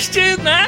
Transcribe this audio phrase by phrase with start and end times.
[0.00, 0.64] Podcast na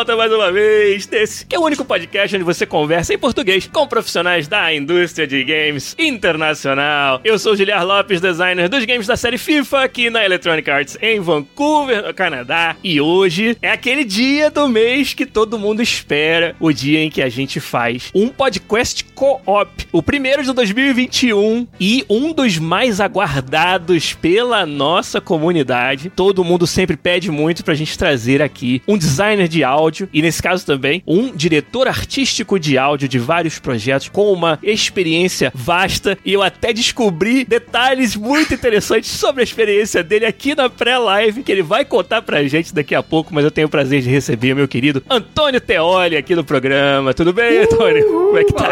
[0.00, 3.68] volta mais uma vez nesse que é o único podcast onde você conversa em português
[3.70, 7.20] com profissionais da indústria de games internacional.
[7.22, 10.96] Eu sou o Giliar Lopes, designer dos games da série FIFA aqui na Electronic Arts
[11.02, 12.76] em Vancouver, no Canadá.
[12.82, 17.20] E hoje é aquele dia do mês que todo mundo espera, o dia em que
[17.20, 24.14] a gente faz um podcast co-op, o primeiro de 2021 e um dos mais aguardados
[24.14, 26.08] pela nossa comunidade.
[26.08, 30.42] Todo mundo sempre pede muito pra gente trazer aqui um designer de áudio e, nesse
[30.42, 36.18] caso também, um diretor artístico de áudio de vários projetos com uma experiência vasta.
[36.24, 41.52] E eu até descobri detalhes muito interessantes sobre a experiência dele aqui na pré-live, que
[41.52, 44.54] ele vai contar pra gente daqui a pouco, mas eu tenho o prazer de receber
[44.54, 47.12] meu querido Antônio Teoli aqui no programa.
[47.14, 48.04] Tudo bem, Antônio?
[48.06, 48.70] Como é que tá?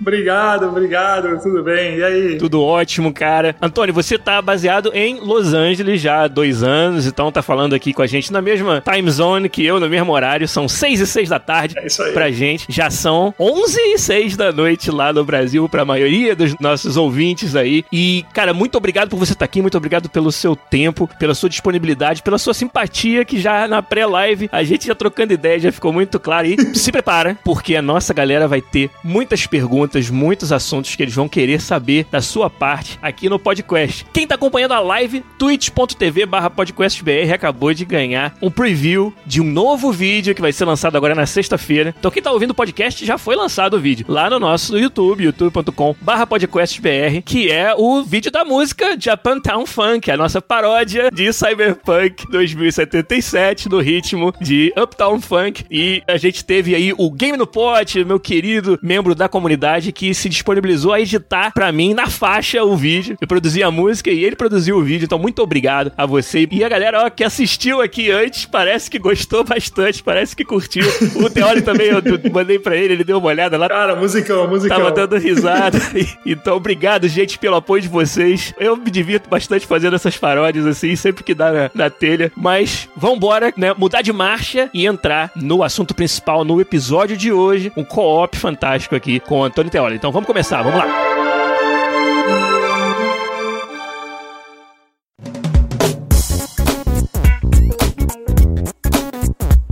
[0.00, 1.96] obrigado, obrigado, tudo bem?
[1.96, 2.38] E aí?
[2.38, 3.56] Tudo ótimo, cara.
[3.60, 7.92] Antônio, você tá baseado em Los Angeles já há dois anos, então tá falando aqui
[7.92, 10.46] com a gente na mesma time zone que eu, no mesmo horário.
[10.50, 12.12] São seis e seis da tarde É isso aí.
[12.12, 12.66] pra gente.
[12.68, 17.54] Já são onze e seis da noite lá no Brasil pra maioria dos nossos ouvintes
[17.56, 17.84] aí.
[17.92, 21.48] E, cara, muito obrigado por você estar aqui, muito obrigado pelo seu tempo, pela sua
[21.48, 25.92] disponibilidade, pela sua simpatia, que já na pré-live a gente já trocando ideia, já ficou
[25.92, 26.46] muito claro.
[26.46, 31.14] E se prepara, porque a nossa galera vai ter muitas perguntas, muitos assuntos que eles
[31.14, 34.04] vão querer saber da sua parte aqui no podcast.
[34.12, 39.44] Quem tá acompanhando a live, twitch.tv barra podcastbr acabou de ganhar um preview de um
[39.44, 41.94] novo vídeo que vai ser lançado agora na sexta-feira.
[41.98, 45.24] Então quem tá ouvindo o podcast já foi lançado o vídeo lá no nosso YouTube,
[45.24, 51.32] youtube.com barra podcastbr, que é o vídeo da música Japantown Funk, a nossa paródia de
[51.32, 55.64] Cyberpunk 2077 no ritmo de Uptown Funk.
[55.70, 60.14] E a gente teve aí o Game no Pot, meu querido membro da comunidade, que
[60.14, 63.16] se disponibilizou a editar pra mim na faixa o vídeo.
[63.20, 66.48] Eu produzi a música e ele produziu o vídeo, então muito obrigado a você.
[66.50, 70.84] E a galera ó, que assistiu aqui antes, parece que gostou bastante, parece que curtiu.
[71.16, 72.02] O Teori também, eu
[72.32, 73.68] mandei pra ele, ele deu uma olhada lá.
[73.68, 74.76] Cara, musicão, musicão.
[74.76, 75.78] Tava dando risada.
[76.24, 78.54] Então, obrigado, gente, pelo apoio de vocês.
[78.58, 82.30] Eu me divirto bastante fazendo essas paródias, assim, sempre que dá na, na telha.
[82.36, 83.74] Mas vambora, né?
[83.76, 87.72] Mudar de marcha e entrar no assunto principal, no episódio de hoje.
[87.76, 89.96] Um co-op fantástico aqui com o Antônio Teoli.
[89.96, 91.20] Então vamos começar, vamos lá.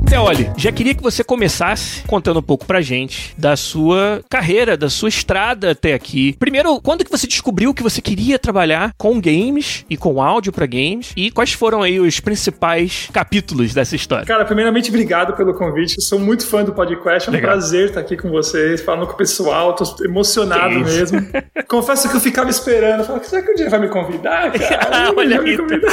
[0.08, 4.90] Teoli, já queria que você começasse contando um pouco pra gente da sua carreira, da
[4.90, 6.34] sua estrada até aqui.
[6.38, 10.66] Primeiro, quando que você descobriu que você queria trabalhar com games e com áudio pra
[10.66, 11.12] games?
[11.16, 14.26] E quais foram aí os principais capítulos dessa história?
[14.26, 15.96] Cara, primeiramente, obrigado pelo convite.
[15.96, 17.28] Eu sou muito fã do podcast.
[17.28, 17.52] É um Legal.
[17.52, 19.74] prazer estar aqui com vocês, falando com o pessoal.
[19.74, 21.20] Tô emocionado mesmo.
[21.68, 23.04] Confesso que eu ficava esperando.
[23.04, 25.12] Falava, será que um dia vai me convidar, cara?
[25.16, 25.62] Olha Vai me aí, tá.
[25.62, 25.92] convidar.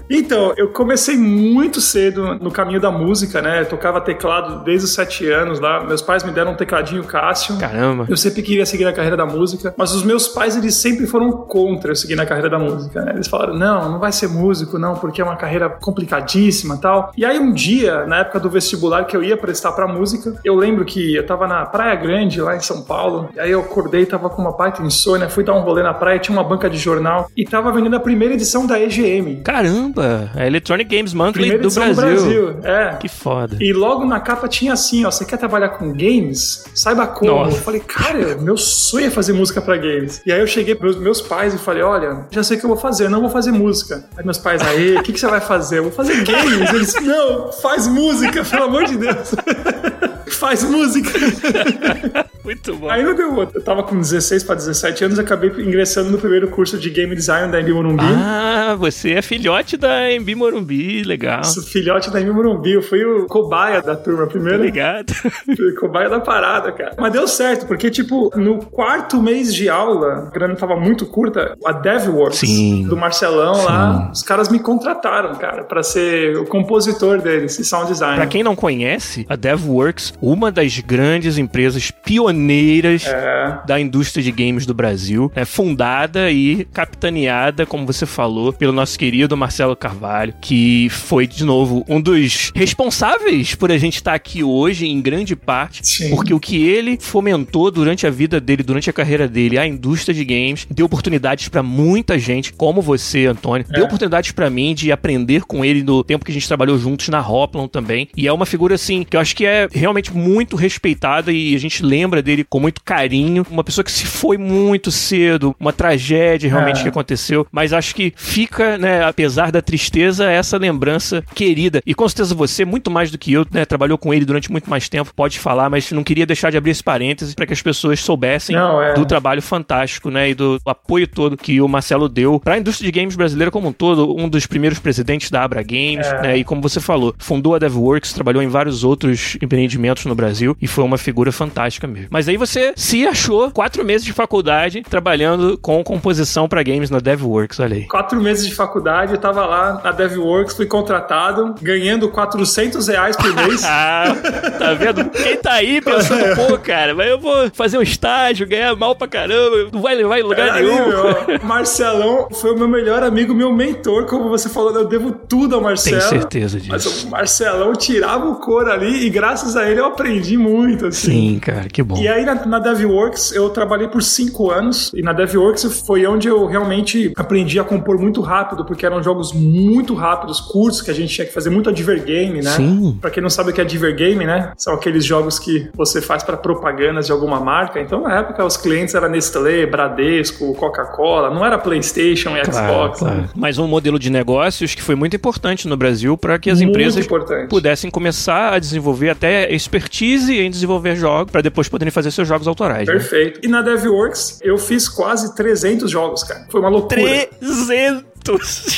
[0.10, 3.60] então, eu comecei muito cedo no caminho da música, né?
[3.60, 5.84] Eu tocava teclado desde os sete anos lá.
[5.84, 7.56] Meus pais me deram um tecladinho Cássio.
[7.58, 8.06] Caramba.
[8.08, 11.30] Eu sempre queria seguir na carreira da música, mas os meus pais, eles sempre foram
[11.30, 13.12] contra eu seguir na carreira da música, né?
[13.14, 17.12] Eles falaram, não, não vai ser músico, não, porque é uma carreira complicadíssima e tal.
[17.16, 20.54] E aí um dia, na época do vestibular que eu ia prestar pra música, eu
[20.54, 24.06] lembro que eu tava na Praia Grande, lá em São Paulo, e aí eu acordei,
[24.06, 26.76] tava com uma baita insônia, fui dar um rolê na praia, tinha uma banca de
[26.76, 29.42] jornal, e tava vendendo a primeira edição da EGM.
[29.42, 32.16] Caramba, a Electronic Games Monthly Primeira do edição Brasil.
[32.16, 32.96] do Brasil, é.
[32.96, 33.56] Que foda.
[33.60, 36.64] E logo na capa tinha assim, ó, você quer trabalhar com games?
[36.74, 37.30] Saiba como.
[37.30, 37.56] Nossa.
[37.56, 40.22] Eu falei, cara, meu sonho é fazer música pra games.
[40.24, 42.70] E aí eu cheguei pros meus pais e falei, olha, já sei o que eu
[42.70, 44.04] vou fazer, eu não vou fazer música.
[44.16, 45.78] Aí meus pais, aí, o que, que você vai fazer?
[45.78, 46.72] Eu vou fazer games.
[46.72, 49.34] Eles, não, faz música, pelo amor de Deus.
[50.34, 51.10] faz música.
[52.44, 52.88] Muito bom.
[52.88, 53.58] Aí não deu outro.
[53.58, 57.52] Eu tava com 16 pra 17 anos, acabei ingressando no primeiro curso de game design
[57.52, 58.02] da Embi Morumbi.
[58.02, 61.42] Ah, você é filhote da Embi Morumbi, legal.
[61.44, 64.58] Filhote da Embi Morumbi, eu fui o cobaia da turma, primeiro.
[64.58, 65.12] Obrigado.
[65.60, 66.94] Fui cobaia da parada, cara.
[66.98, 71.56] Mas deu certo, porque, tipo, no quarto mês de aula, a grana tava muito curta,
[71.64, 72.86] a DevWorks Sim.
[72.86, 77.88] do Marcelão lá, os caras me contrataram, cara, pra ser o compositor deles, e sound
[77.90, 78.16] design.
[78.16, 83.58] Pra quem não conhece, a DevWorks, uma das grandes empresas pioneiras é.
[83.66, 88.98] da indústria de games do Brasil, é fundada e capitaneada, como você falou, pelo nosso
[88.98, 94.42] querido Marcelo Carvalho, que foi, de novo, um dos responsáveis por a gente estar aqui
[94.42, 96.10] hoje, em grande parte, Sim.
[96.10, 100.14] porque o que ele fomentou durante a vida dele, durante a carreira dele, a indústria
[100.14, 103.72] de games, deu oportunidades para muita gente, como você, Antônio, é.
[103.72, 107.08] deu oportunidades para mim de aprender com ele no tempo que a gente trabalhou juntos
[107.08, 110.56] na Hoplon também, e é uma figura, assim, que eu acho que é realmente muito
[110.56, 114.90] respeitada e a gente lembra dele com muito carinho, uma pessoa que se foi muito
[114.90, 116.82] cedo, uma tragédia realmente é.
[116.82, 121.82] que aconteceu, mas acho que fica, né, apesar da tristeza, essa lembrança querida.
[121.86, 124.68] E com certeza você, muito mais do que eu, né, trabalhou com ele durante muito
[124.68, 127.62] mais tempo, pode falar, mas não queria deixar de abrir esse parênteses para que as
[127.62, 128.94] pessoas soubessem não, é.
[128.94, 132.90] do trabalho fantástico, né, e do apoio todo que o Marcelo deu para a indústria
[132.90, 136.22] de games brasileira como um todo, um dos primeiros presidentes da Abra Games, é.
[136.22, 140.56] né, e como você falou, fundou a DevWorks, trabalhou em vários outros empreendimentos no Brasil
[140.60, 142.08] e foi uma figura fantástica mesmo.
[142.10, 146.98] Mas aí você se achou quatro meses de faculdade trabalhando com composição para games na
[146.98, 147.86] DevWorks, olha aí.
[147.86, 153.34] Quatro meses de faculdade, eu tava lá na DevWorks, fui contratado, ganhando 400 reais por
[153.34, 153.62] mês.
[153.66, 154.16] ah,
[154.58, 155.10] tá vendo?
[155.10, 159.08] Quem tá aí pensando, pô, cara, mas eu vou fazer um estágio, ganhar mal pra
[159.08, 160.88] caramba, não vai levar em lugar aí, nenhum.
[160.88, 165.56] Meu, Marcelão foi o meu melhor amigo, meu mentor, como você falou, eu devo tudo
[165.56, 165.98] ao Marcelo.
[165.98, 166.70] Tenho certeza disso.
[166.70, 171.10] Mas o Marcelão tirava o couro ali e graças a ele eu aprendi muito, assim.
[171.10, 171.96] Sim, cara, que bom.
[171.96, 176.28] E aí na, na DevWorks eu trabalhei por cinco anos e na DevWorks foi onde
[176.28, 180.94] eu realmente aprendi a compor muito rápido, porque eram jogos muito rápidos, curtos, que a
[180.94, 182.50] gente tinha que fazer muito advergame, né?
[182.50, 182.98] Sim.
[183.00, 184.52] Pra quem não sabe o que é advergame, né?
[184.56, 187.80] São aqueles jogos que você faz para propagandas de alguma marca.
[187.80, 192.98] Então na época os clientes eram Nestlé, Bradesco, Coca-Cola, não era PlayStation e claro, Xbox.
[193.00, 193.16] Claro.
[193.16, 193.28] Né?
[193.34, 196.70] Mas um modelo de negócios que foi muito importante no Brasil para que as muito
[196.70, 197.48] empresas importante.
[197.48, 202.46] pudessem começar a desenvolver até expertise em desenvolver jogos para depois poderem fazer seus jogos
[202.46, 202.86] autorais.
[202.86, 202.94] Né?
[202.94, 203.36] Perfeito.
[203.36, 203.40] Né?
[203.44, 206.46] E na DevWorks eu fiz quase 300 jogos, cara.
[206.48, 207.00] Foi uma loucura.
[207.40, 208.09] 300!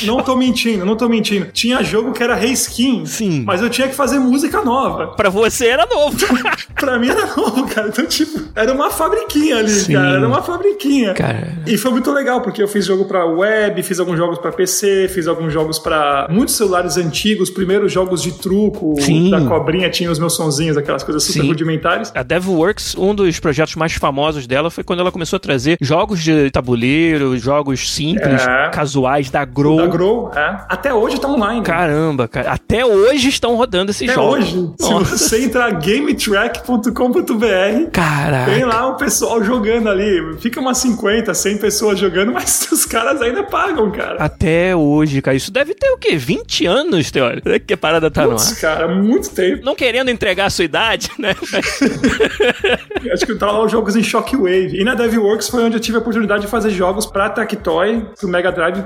[0.03, 1.47] Não tô mentindo, não tô mentindo.
[1.53, 3.05] Tinha jogo que era reskin.
[3.05, 3.43] Sim.
[3.45, 5.07] Mas eu tinha que fazer música nova.
[5.07, 6.17] Pra você era novo.
[6.75, 7.89] pra mim era novo, cara.
[7.89, 9.93] Então, tipo, era uma fabriquinha ali, Sim.
[9.93, 10.15] cara.
[10.15, 11.13] Era uma fabriquinha.
[11.13, 11.57] Cara.
[11.65, 15.09] E foi muito legal, porque eu fiz jogo pra web, fiz alguns jogos pra PC,
[15.09, 19.29] fiz alguns jogos pra muitos celulares antigos, primeiros jogos de truco, Sim.
[19.29, 21.47] da cobrinha tinha os meus sonzinhos, aquelas coisas super Sim.
[21.47, 22.11] rudimentares.
[22.15, 26.21] A DevWorks, um dos projetos mais famosos dela foi quando ela começou a trazer jogos
[26.21, 28.69] de tabuleiro, jogos simples, é.
[28.69, 29.77] casuais da Grow.
[29.77, 30.59] Da Grow, é.
[30.69, 31.63] Até hoje tá online.
[31.63, 32.51] Caramba, cara.
[32.51, 34.37] Até hoje estão rodando esses Até jogos.
[34.37, 34.69] hoje.
[34.79, 35.17] Nossa.
[35.17, 38.51] Se você entrar gametrack.com.br, Caraca.
[38.51, 40.37] tem lá o pessoal jogando ali.
[40.39, 44.17] Fica umas 50, 100 pessoas jogando, mas os caras ainda pagam, cara.
[44.23, 45.35] Até hoje, cara.
[45.35, 46.15] Isso deve ter o quê?
[46.15, 47.49] 20 anos, teórico?
[47.65, 48.61] Que a parada tá Puts, no ar.
[48.61, 49.65] cara, muito tempo.
[49.65, 51.33] Não querendo entregar a sua idade, né?
[53.11, 54.79] Acho que tá lá os jogos em Shockwave.
[54.79, 58.27] E na DevWorks foi onde eu tive a oportunidade de fazer jogos pra Tectoy, pro
[58.27, 58.83] Mega Drive e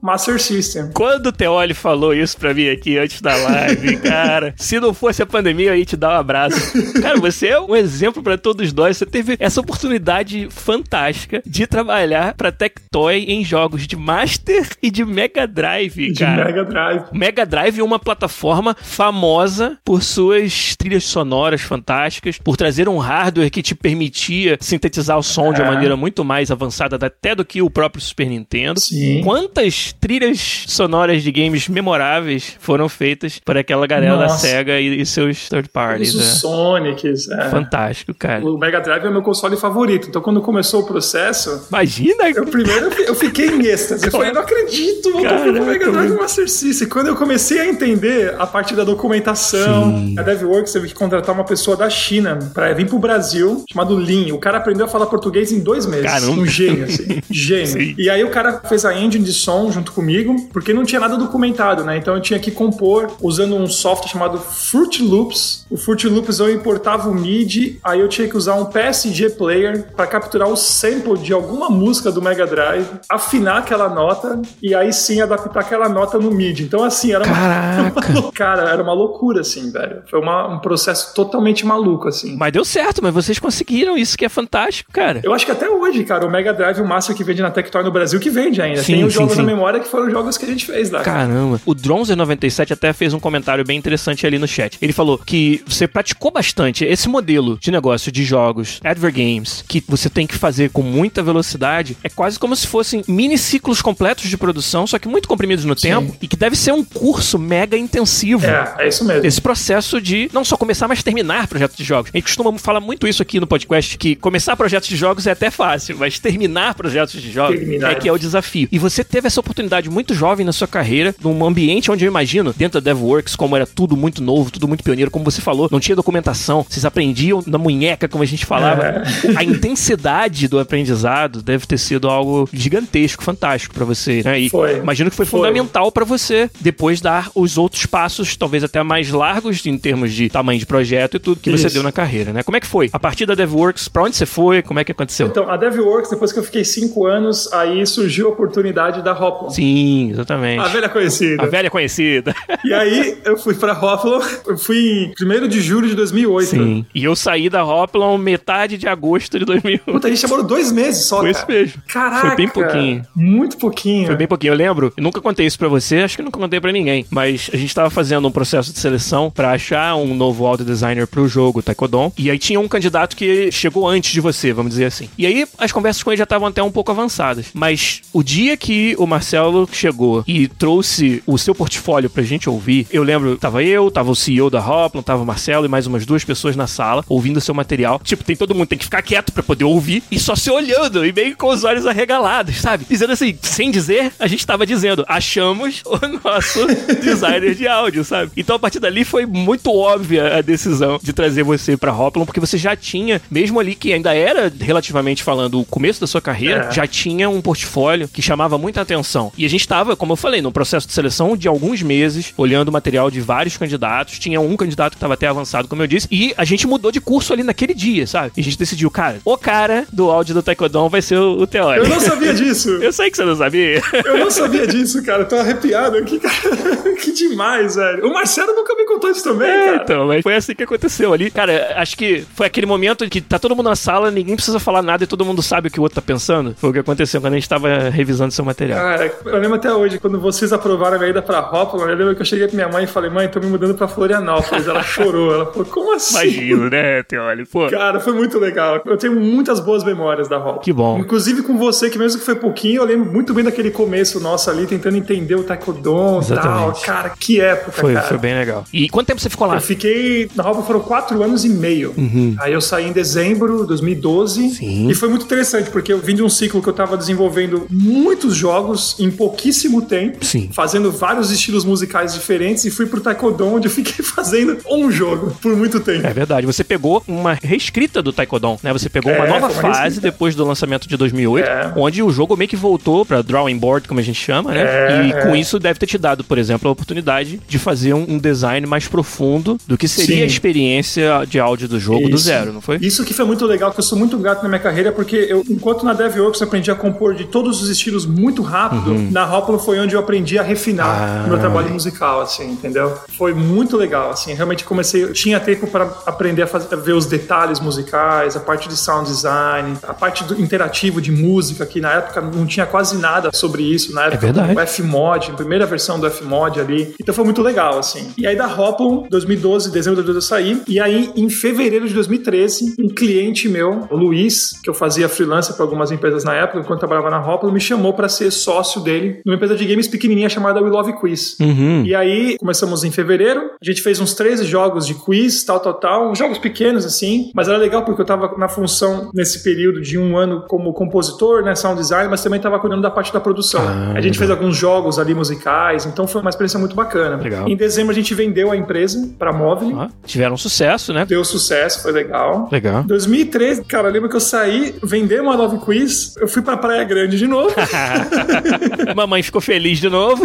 [0.00, 0.90] Master System.
[0.92, 5.22] Quando o Teoli falou isso pra mim aqui antes da live, cara, se não fosse
[5.22, 6.72] a pandemia, eu ia te dar um abraço.
[7.00, 8.96] Cara, você é um exemplo para todos nós.
[8.96, 15.04] Você teve essa oportunidade fantástica de trabalhar pra Tectoy em jogos de Master e de
[15.04, 16.44] Mega Drive, cara.
[16.44, 17.04] De Mega Drive.
[17.12, 23.50] Mega Drive é uma plataforma famosa por suas trilhas sonoras fantásticas, por trazer um hardware
[23.50, 25.54] que te permitia sintetizar o som é.
[25.54, 25.74] de uma é.
[25.74, 28.80] maneira muito mais avançada até do que o próprio Super Nintendo.
[28.80, 29.22] Sim.
[29.22, 34.34] Quantas trilhas sonoras de games memoráveis foram feitas por aquela galera Nossa.
[34.34, 36.14] da SEGA e, e, seus third parties.
[36.14, 36.24] Os é.
[36.24, 37.28] Sonics.
[37.28, 37.50] É.
[37.50, 38.44] Fantástico, cara.
[38.44, 40.08] O Mega Drive é meu console favorito.
[40.08, 41.66] Então, quando começou o processo.
[41.68, 42.30] Imagina!
[42.34, 44.06] Eu primeiro eu fiquei em êxtase.
[44.06, 46.88] Eu falei, não acredito, vou comprar o Mega Drive Master System.
[46.88, 50.18] Quando eu comecei a entender a parte da documentação, Sim.
[50.18, 54.32] a DevWorks teve que contratar uma pessoa da China pra vir pro Brasil, chamado Lin.
[54.32, 56.06] O cara aprendeu a falar português em dois meses.
[56.06, 56.40] Caramba.
[56.40, 57.20] Um gênio, assim.
[57.30, 57.66] gênio.
[57.66, 57.94] Sim.
[57.96, 61.16] E aí o cara fez a engine de som junto comigo, porque não tinha nada
[61.16, 61.96] documentado, né?
[61.96, 65.66] Então eu tinha que compor usando um software chamado Fruit Loops.
[65.70, 69.86] O Fruit Loops eu importava o MIDI, aí eu tinha que usar um PSG player
[69.96, 74.92] para capturar o sample de alguma música do Mega Drive, afinar aquela nota e aí
[74.92, 76.64] sim adaptar aquela nota no MIDI.
[76.64, 77.92] Então assim, era uma,
[78.22, 80.02] uma cara, era uma loucura assim, velho.
[80.10, 82.36] Foi uma, um processo totalmente maluco assim.
[82.36, 85.20] Mas deu certo, mas vocês conseguiram isso que é fantástico, cara.
[85.22, 87.82] Eu acho que até hoje, cara, o Mega Drive, o Master que vende na Tectoy
[87.82, 88.82] no Brasil que vende ainda.
[88.82, 89.42] Sim, Tem os sim, jogos sim.
[89.54, 91.02] Memória que foram jogos que a gente fez lá.
[91.02, 91.60] Caramba.
[91.64, 94.78] O Dronzer97 até fez um comentário bem interessante ali no chat.
[94.80, 99.64] Ele falou que você praticou bastante esse modelo de negócio de jogos jogos, adver games,
[99.66, 103.80] que você tem que fazer com muita velocidade, é quase como se fossem mini ciclos
[103.80, 105.88] completos de produção, só que muito comprimidos no Sim.
[105.88, 108.44] tempo, e que deve ser um curso mega intensivo.
[108.46, 109.26] É, é isso mesmo.
[109.26, 112.10] Esse processo de não só começar, mas terminar projetos de jogos.
[112.12, 115.32] A gente costuma falar muito isso aqui no podcast, que começar projetos de jogos é
[115.32, 117.92] até fácil, mas terminar projetos de jogos Terminar.
[117.92, 118.68] é que é o desafio.
[118.70, 122.52] E você teve essa oportunidade muito jovem na sua carreira, num ambiente onde eu imagino,
[122.52, 125.80] dentro da DevWorks, como era tudo muito novo, tudo muito pioneiro, como você falou, não
[125.80, 128.82] tinha documentação, vocês aprendiam na munheca, como a gente falava.
[128.82, 129.02] É.
[129.36, 134.38] A intensidade do aprendizado deve ter sido algo gigantesco, fantástico pra você, né?
[134.38, 134.78] E Foi.
[134.78, 135.40] imagino que foi, Foi.
[135.40, 140.28] fundamental pra você depois dar os outros passos, talvez até mais largos em termos de
[140.28, 141.74] tamanho de projeto e tudo que você Isso.
[141.74, 142.42] deu na carreira, né?
[142.42, 142.88] Como é que foi?
[142.92, 144.62] A partir da DevWorks, pra onde você foi?
[144.62, 145.26] Como é que aconteceu?
[145.26, 149.50] Então, a DevWorks, depois que eu fiquei cinco anos, aí surgiu a oportunidade da Hoplon.
[149.50, 150.60] Sim, exatamente.
[150.60, 151.42] A velha conhecida.
[151.42, 152.34] A velha conhecida.
[152.64, 156.48] E aí, eu fui pra Hoplon, eu fui em 1 de julho de 2008.
[156.48, 156.86] Sim.
[156.94, 159.92] E eu saí da Hoplon metade de agosto de 2001.
[159.92, 161.82] Puta, a gente demorou dois meses só, Foi isso mesmo.
[161.88, 162.26] Caraca.
[162.26, 163.02] Foi bem pouquinho.
[163.14, 164.06] Muito pouquinho.
[164.06, 164.52] Foi bem pouquinho.
[164.52, 167.50] Eu lembro, eu nunca contei isso pra você, acho que nunca contei pra ninguém, mas
[167.52, 171.26] a gente tava fazendo um processo de seleção pra achar um novo audio designer pro
[171.28, 175.08] jogo Taekwondo, e aí tinha um candidato que chegou antes de você, vamos dizer assim.
[175.16, 178.56] E aí as conversas com ele já estavam até um pouco avançadas, mas o dia
[178.56, 183.62] que o Marcelo chegou e trouxe o seu portfólio pra gente ouvir, eu lembro, tava
[183.62, 186.66] eu, tava o CEO da Hoplon, tava o Marcelo e mais umas duas pessoas na
[186.66, 188.00] sala ouvindo o seu material.
[188.02, 191.04] Tipo, tem todo mundo tem que ficar quieto pra poder ouvir e só se olhando
[191.04, 192.86] e meio com os olhos arregalados, sabe?
[192.88, 196.66] Dizendo assim, sem dizer, a gente tava dizendo, achamos o nosso
[197.02, 198.32] designer de áudio, sabe?
[198.36, 202.40] Então a partir dali foi muito óbvia a decisão de trazer você pra Hoplon, porque
[202.40, 206.68] você já tinha, mesmo ali que ainda era relativamente falando o começo da sua carreira,
[206.68, 206.72] É.
[206.72, 209.01] já tinha um portfólio que chamava muita atenção.
[209.36, 212.68] E a gente tava, como eu falei, num processo de seleção de alguns meses, olhando
[212.68, 214.18] o material de vários candidatos.
[214.18, 217.00] Tinha um candidato que tava até avançado, como eu disse, e a gente mudou de
[217.00, 218.32] curso ali naquele dia, sabe?
[218.36, 221.46] E a gente decidiu, cara, o cara do áudio do Taekwondo vai ser o, o
[221.46, 221.86] teórico.
[221.86, 222.70] Eu não sabia disso.
[222.82, 223.82] Eu sei que você não sabia.
[224.04, 225.22] Eu não sabia disso, cara.
[225.22, 226.32] Eu tô arrepiado aqui, cara.
[227.00, 228.06] que demais, velho.
[228.06, 229.80] O Marcelo nunca me contou isso também, É, cara.
[229.82, 231.30] então, mas foi assim que aconteceu ali.
[231.30, 234.82] Cara, acho que foi aquele momento que tá todo mundo na sala, ninguém precisa falar
[234.82, 236.54] nada e todo mundo sabe o que o outro tá pensando.
[236.58, 238.78] Foi o que aconteceu quando a gente tava revisando seu material.
[238.96, 242.14] Cara, eu lembro até hoje, quando vocês aprovaram a minha ida pra Hoplon, eu lembro
[242.14, 244.66] que eu cheguei pra minha mãe e falei, mãe, tô me mudando pra Florianópolis.
[244.66, 245.32] Ela chorou.
[245.34, 246.14] Ela falou, como assim?
[246.14, 247.50] Imagino, né, Teórico?
[247.50, 247.68] Pô.
[247.70, 248.82] Cara, foi muito legal.
[248.84, 250.58] Eu tenho muitas boas memórias da Hoplon.
[250.58, 250.98] Que bom.
[250.98, 254.50] Inclusive com você, que mesmo que foi pouquinho, eu lembro muito bem daquele começo nosso
[254.50, 256.72] ali, tentando entender o Taekwondo e tal.
[256.84, 258.06] Cara, que época, Foi, cara.
[258.06, 258.64] foi bem legal.
[258.72, 259.56] E quanto tempo você ficou lá?
[259.56, 261.94] Eu fiquei na Hoplon foram quatro anos e meio.
[262.38, 264.42] Aí eu saí em dezembro de 2012.
[264.42, 264.50] Uhum.
[264.50, 264.90] Sim.
[264.90, 268.34] E foi muito interessante, porque eu vim de um ciclo que eu tava desenvolvendo muitos
[268.34, 270.24] jogos em pouquíssimo tempo.
[270.24, 270.50] Sim.
[270.52, 272.64] Fazendo vários estilos musicais diferentes.
[272.64, 276.06] E fui pro Taekwondo, onde eu fiquei fazendo um jogo por muito tempo.
[276.06, 276.46] É verdade.
[276.46, 278.72] Você pegou uma reescrita do Taekwondo, né?
[278.72, 280.00] Você pegou uma É, nova uma fase reescrita.
[280.10, 281.72] depois do lançamento de 2008, É.
[281.76, 284.60] onde o jogo meio que voltou pra drawing board, como a gente chama, né?
[284.62, 285.40] É, e com é.
[285.40, 289.58] isso deve ter te dado, por exemplo, a oportunidade de fazer um, design mais profundo
[289.66, 290.22] do que seria Sim.
[290.22, 292.24] a experiência de áudio do jogo do Isso.
[292.24, 292.78] zero, não foi?
[292.80, 295.44] Isso que foi muito legal, que eu sou muito grato na minha carreira, porque eu,
[295.50, 298.71] enquanto na DevOps aprendi a compor de todos os estilos muito rápido,
[299.10, 301.22] na Hoplon foi onde eu aprendi a refinar Uhum.
[301.22, 301.24] Ah.
[301.26, 302.94] o meu trabalho musical, assim, entendeu?
[303.16, 306.92] Foi muito legal, assim, realmente comecei, eu tinha tempo para aprender a, fazer, a ver
[306.92, 311.80] os detalhes musicais, a parte de sound design, a parte do interativo de música, que
[311.80, 314.54] na época não tinha quase nada sobre isso, na época verdade.
[314.54, 318.12] o Fmod, a primeira versão do Fmod ali, então foi muito legal, assim.
[318.16, 321.94] E aí da Hoplon, 2012, dezembro de 2012 eu saí, e aí em fevereiro de
[321.94, 326.60] 2013, um cliente meu, o Luiz, que eu fazia freelancer para algumas empresas na época,
[326.60, 330.28] enquanto trabalhava na Hoplon, me chamou para ser sócio dele numa empresa de games pequenininha
[330.28, 331.36] chamada We Love Quiz.
[331.40, 331.84] Uhum.
[331.84, 335.74] E aí, começamos em fevereiro, a gente fez uns 13 jogos de quiz, tal, tal,
[335.74, 339.98] tal, jogos pequenos assim, mas era legal porque eu tava na função nesse período de
[339.98, 343.62] um ano como compositor, né, sound design, mas também tava cuidando da parte da produção.
[343.62, 347.16] Ah, a gente fez alguns jogos ali musicais, então foi uma experiência muito bacana.
[347.16, 347.48] Legal.
[347.48, 351.04] Em dezembro a gente vendeu a empresa pra Móvel, Ó, tiveram sucesso, né?
[351.06, 352.48] deu sucesso, foi legal.
[352.50, 352.82] Legal.
[352.84, 356.84] 2013, cara, eu lembro que eu saí, vendei uma Love Quiz, eu fui pra Praia
[356.84, 357.54] Grande de novo.
[358.94, 360.24] Mamãe ficou feliz de novo.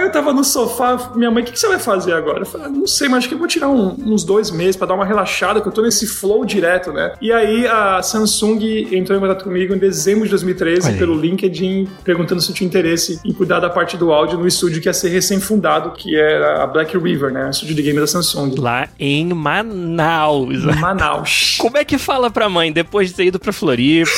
[0.00, 2.40] Aí eu tava no sofá, minha mãe, o que, que você vai fazer agora?
[2.40, 4.76] Eu falei, ah, não sei, mas acho que eu vou tirar um- uns dois meses
[4.76, 7.12] pra dar uma relaxada, que eu tô nesse flow direto, né?
[7.20, 10.98] E aí a Samsung entrou em contato comigo em dezembro de 2013 Olha aí.
[10.98, 14.80] pelo LinkedIn, perguntando se eu tinha interesse em cuidar da parte do áudio no estúdio
[14.80, 17.46] que ia ser recém-fundado, que era a Black River, né?
[17.46, 18.54] O estúdio de game da Samsung.
[18.58, 20.64] Lá em Manaus.
[20.64, 21.56] Em Manaus.
[21.60, 24.10] Como é que fala pra mãe depois de ter ido pra Floripa,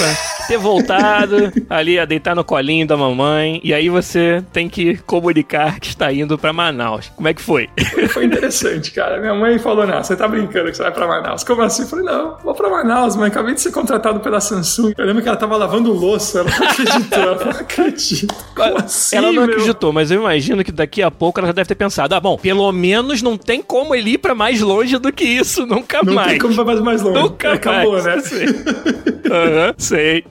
[0.46, 5.71] ter voltado ali a deitar no colinho da mamãe, e aí você tem que comunicar
[5.80, 7.10] que está indo para Manaus.
[7.14, 7.68] Como é que foi?
[8.12, 9.18] Foi interessante, cara.
[9.20, 11.44] Minha mãe falou: Não, você tá brincando que você vai para Manaus.
[11.44, 11.82] Como assim?
[11.82, 13.28] Eu falei: Não, vou para Manaus, mãe.
[13.28, 14.92] Acabei de ser contratado pela Samsung.
[14.96, 16.40] Eu lembro que ela tava lavando louça.
[16.40, 17.18] Ela não acreditou.
[17.22, 18.34] Ela não acredita.
[18.54, 19.54] Como assim, ela não meu?
[19.54, 22.36] acreditou, mas eu imagino que daqui a pouco ela já deve ter pensado: ah, bom,
[22.36, 26.14] pelo menos não tem como ele ir pra mais longe do que isso, nunca Não
[26.14, 26.30] mais.
[26.32, 27.18] tem como vai mais longe.
[27.20, 28.04] Nunca Acabou, mais.
[28.04, 28.46] né?
[29.30, 30.24] Aham, sei.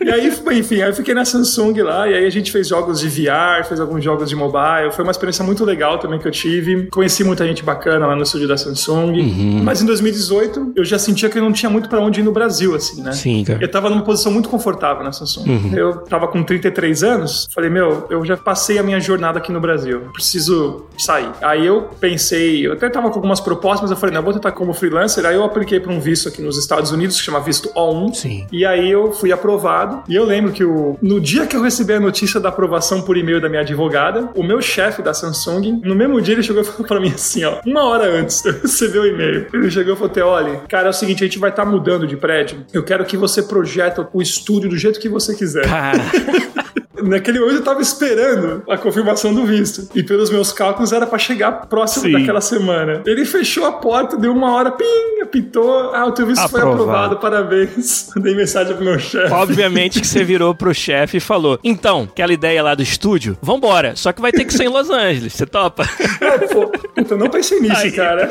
[0.00, 3.00] E aí, enfim, aí eu fiquei na Samsung lá, e aí a gente fez jogos
[3.00, 4.85] de VR, fez alguns jogos de mobile.
[4.90, 6.86] Foi uma experiência muito legal também que eu tive.
[6.86, 9.20] Conheci muita gente bacana lá no estúdio da Samsung.
[9.20, 9.60] Uhum.
[9.62, 12.32] Mas em 2018, eu já sentia que eu não tinha muito pra onde ir no
[12.32, 13.12] Brasil, assim, né?
[13.12, 13.58] Sim, cara.
[13.60, 15.48] Eu tava numa posição muito confortável na Samsung.
[15.48, 15.74] Uhum.
[15.74, 19.60] Eu tava com 33 anos, falei, meu, eu já passei a minha jornada aqui no
[19.60, 21.30] Brasil, preciso sair.
[21.42, 24.32] Aí eu pensei, eu até tava com algumas propostas, mas eu falei, não, eu vou
[24.32, 25.24] tentar como freelancer.
[25.24, 28.14] Aí eu apliquei pra um visto aqui nos Estados Unidos, que chama visto O1.
[28.14, 28.46] Sim.
[28.52, 30.02] E aí eu fui aprovado.
[30.08, 33.16] E eu lembro que o, no dia que eu recebi a notícia da aprovação por
[33.16, 36.64] e-mail da minha advogada, o meu chefe da Samsung, no mesmo dia ele chegou e
[36.64, 39.46] falou pra mim assim, ó, uma hora antes eu receber o e-mail.
[39.52, 42.16] Ele chegou e falou, Teoli, cara, é o seguinte, a gente vai estar mudando de
[42.16, 42.64] prédio.
[42.72, 45.66] Eu quero que você projeta o estúdio do jeito que você quiser.
[45.66, 45.98] Cara,
[47.02, 49.88] Naquele momento eu tava esperando a confirmação do visto.
[49.94, 52.12] E pelos meus cálculos era pra chegar próximo Sim.
[52.12, 53.02] daquela semana.
[53.06, 54.84] Ele fechou a porta, deu uma hora, pim,
[55.22, 55.94] apitou.
[55.94, 56.82] Ah, o teu visto foi Aprovado.
[57.14, 58.10] aprovado, parabéns.
[58.16, 59.32] Mandei mensagem pro meu chefe.
[59.32, 63.94] obviamente que você virou pro chefe e falou: Então, aquela ideia lá do estúdio, vambora.
[63.96, 65.32] Só que vai ter que ser em Los Angeles.
[65.34, 65.84] Você topa?
[66.20, 66.70] É, pô,
[67.10, 68.28] eu não pensei nisso, Aí, cara.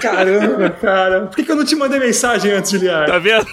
[0.00, 1.20] Caramba, cara.
[1.26, 3.06] Por que, que eu não te mandei mensagem antes, Juliar?
[3.06, 3.46] Tá vendo?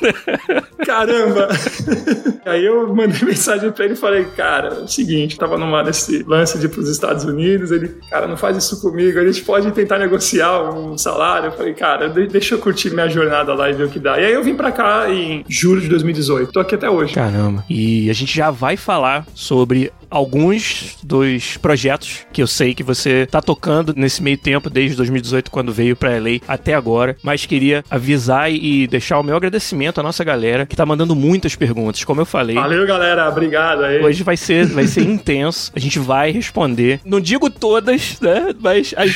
[0.86, 1.50] Caramba!
[2.46, 6.24] Aí eu mandei mensagem pra ele e falei, cara, é o seguinte, tava numa nesse
[6.24, 9.72] lance de ir pros Estados Unidos, ele, cara, não faz isso comigo, a gente pode
[9.72, 11.48] tentar negociar um salário.
[11.48, 14.20] Eu falei, cara, de- deixa eu curtir minha jornada lá e ver o que dá.
[14.20, 16.52] E aí eu vim pra cá em julho de 2018.
[16.52, 17.14] Tô aqui até hoje.
[17.14, 17.64] Caramba.
[17.70, 23.26] E a gente já vai falar sobre alguns dos projetos que eu sei que você
[23.26, 27.18] tá tocando nesse meio tempo, desde 2018, quando veio pra LA até agora.
[27.24, 31.56] Mas queria avisar e deixar o meu agradecimento à nossa galera que tá mandando muitas
[31.56, 32.04] perguntas.
[32.04, 33.28] Como eu falei, Valeu, galera.
[33.28, 34.02] Obrigado aí.
[34.04, 35.72] Hoje vai ser, vai ser intenso.
[35.76, 37.00] A gente vai responder.
[37.04, 38.54] Não digo todas, né?
[38.60, 39.12] Mas, as,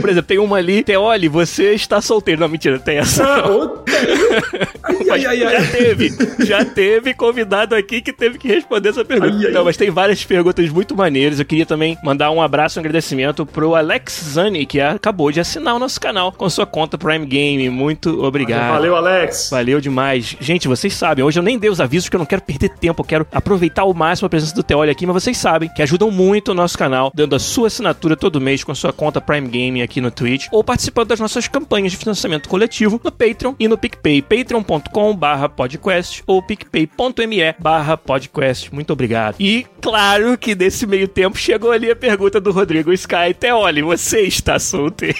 [0.00, 0.84] por exemplo, tem uma ali.
[0.84, 2.40] Teoli, você está solteiro.
[2.40, 3.24] Não, mentira, tem essa.
[3.24, 3.94] Ah, outra.
[5.10, 6.12] Ai, ai, ai, já teve,
[6.46, 9.34] já teve convidado aqui que teve que responder essa pergunta.
[9.36, 10.35] Ai, ai, Não, mas tem várias perguntas
[10.72, 11.38] muito maneiras.
[11.38, 15.40] Eu queria também mandar um abraço e um agradecimento pro Alex Zani, que acabou de
[15.40, 17.68] assinar o nosso canal com sua conta Prime Game.
[17.70, 18.72] Muito obrigado.
[18.72, 19.48] Valeu, Alex.
[19.50, 20.36] Valeu demais.
[20.40, 23.02] Gente, vocês sabem, hoje eu nem dei os avisos porque eu não quero perder tempo,
[23.02, 26.10] eu quero aproveitar ao máximo a presença do Teoli aqui, mas vocês sabem que ajudam
[26.10, 29.48] muito o nosso canal, dando a sua assinatura todo mês com a sua conta Prime
[29.48, 33.68] Game aqui no Twitch, ou participando das nossas campanhas de financiamento coletivo no Patreon e
[33.68, 38.74] no PicPay, patreon.com barra podcast ou picpay.me barra podcast.
[38.74, 39.36] Muito obrigado.
[39.38, 43.34] E claro que nesse meio tempo chegou ali a pergunta do Rodrigo Sky.
[43.38, 45.16] Teoli, você está solteiro?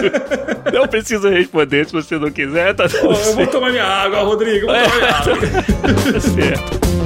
[0.72, 4.66] não precisa responder se você não quiser, tá tudo eu vou tomar minha água, Rodrigo.
[4.66, 5.36] Vou tomar minha água.
[6.12, 7.03] Tá certo.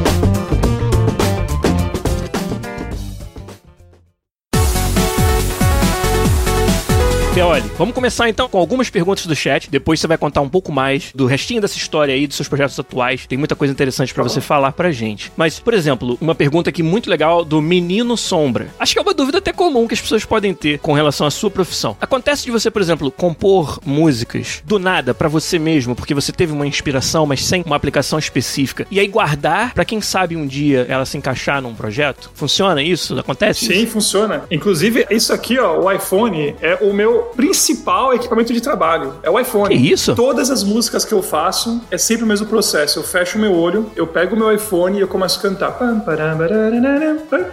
[7.39, 9.71] Teoli, vamos começar então com algumas perguntas do chat.
[9.71, 12.77] Depois você vai contar um pouco mais do restinho dessa história aí, dos seus projetos
[12.81, 13.29] atuais.
[13.29, 15.31] Tem muita coisa interessante pra você falar pra gente.
[15.37, 18.67] Mas, por exemplo, uma pergunta aqui muito legal do Menino Sombra.
[18.77, 21.31] Acho que é uma dúvida até comum que as pessoas podem ter com relação à
[21.31, 21.97] sua profissão.
[22.01, 26.53] Acontece de você, por exemplo, compor músicas do nada pra você mesmo, porque você teve
[26.53, 30.87] uma inspiração, mas sem uma aplicação específica, e aí guardar pra quem sabe um dia
[30.89, 32.33] ela se encaixar num projeto?
[32.35, 33.17] Funciona isso?
[33.17, 33.67] Acontece?
[33.67, 34.43] Sim, funciona.
[34.51, 39.15] Inclusive, isso aqui, ó, o iPhone é o meu principal equipamento de trabalho.
[39.23, 39.77] É o iPhone.
[39.77, 40.15] Que isso?
[40.15, 42.99] Todas as músicas que eu faço é sempre o mesmo processo.
[42.99, 45.73] Eu fecho o meu olho, eu pego o meu iPhone e eu começo a cantar.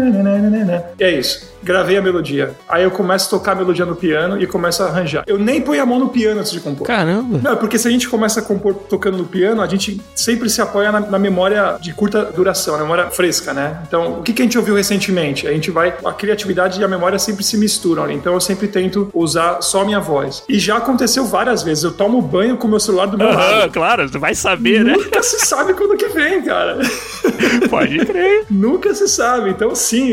[0.99, 1.56] E é isso.
[1.67, 2.55] Gravei a melodia.
[2.69, 5.25] Aí eu começo a tocar a melodia no piano e começo a arranjar.
[5.27, 6.87] Eu nem ponho a mão no piano antes de compor.
[6.87, 7.41] Caramba.
[7.43, 10.63] Não, porque se a gente começa a compor tocando no piano, a gente sempre se
[10.63, 13.83] apoia na, na memória de curta duração, na memória fresca, né?
[13.89, 15.49] Então, o que, que a gente ouviu recentemente?
[15.49, 15.93] A gente vai.
[16.05, 18.15] A criatividade e a memória sempre se misturam ali.
[18.15, 20.45] Então, eu sempre tento usar só a minha voz.
[20.49, 21.83] E já aconteceu várias vezes.
[21.83, 23.73] Eu tomo banho com o meu celular do meu Aham, lado.
[23.73, 24.93] claro, você vai saber, né?
[24.93, 26.79] Nunca se sabe quando que vem, cara.
[27.69, 28.45] Pode crer.
[28.49, 29.51] Nunca se sabe.
[29.51, 30.13] Então, sim,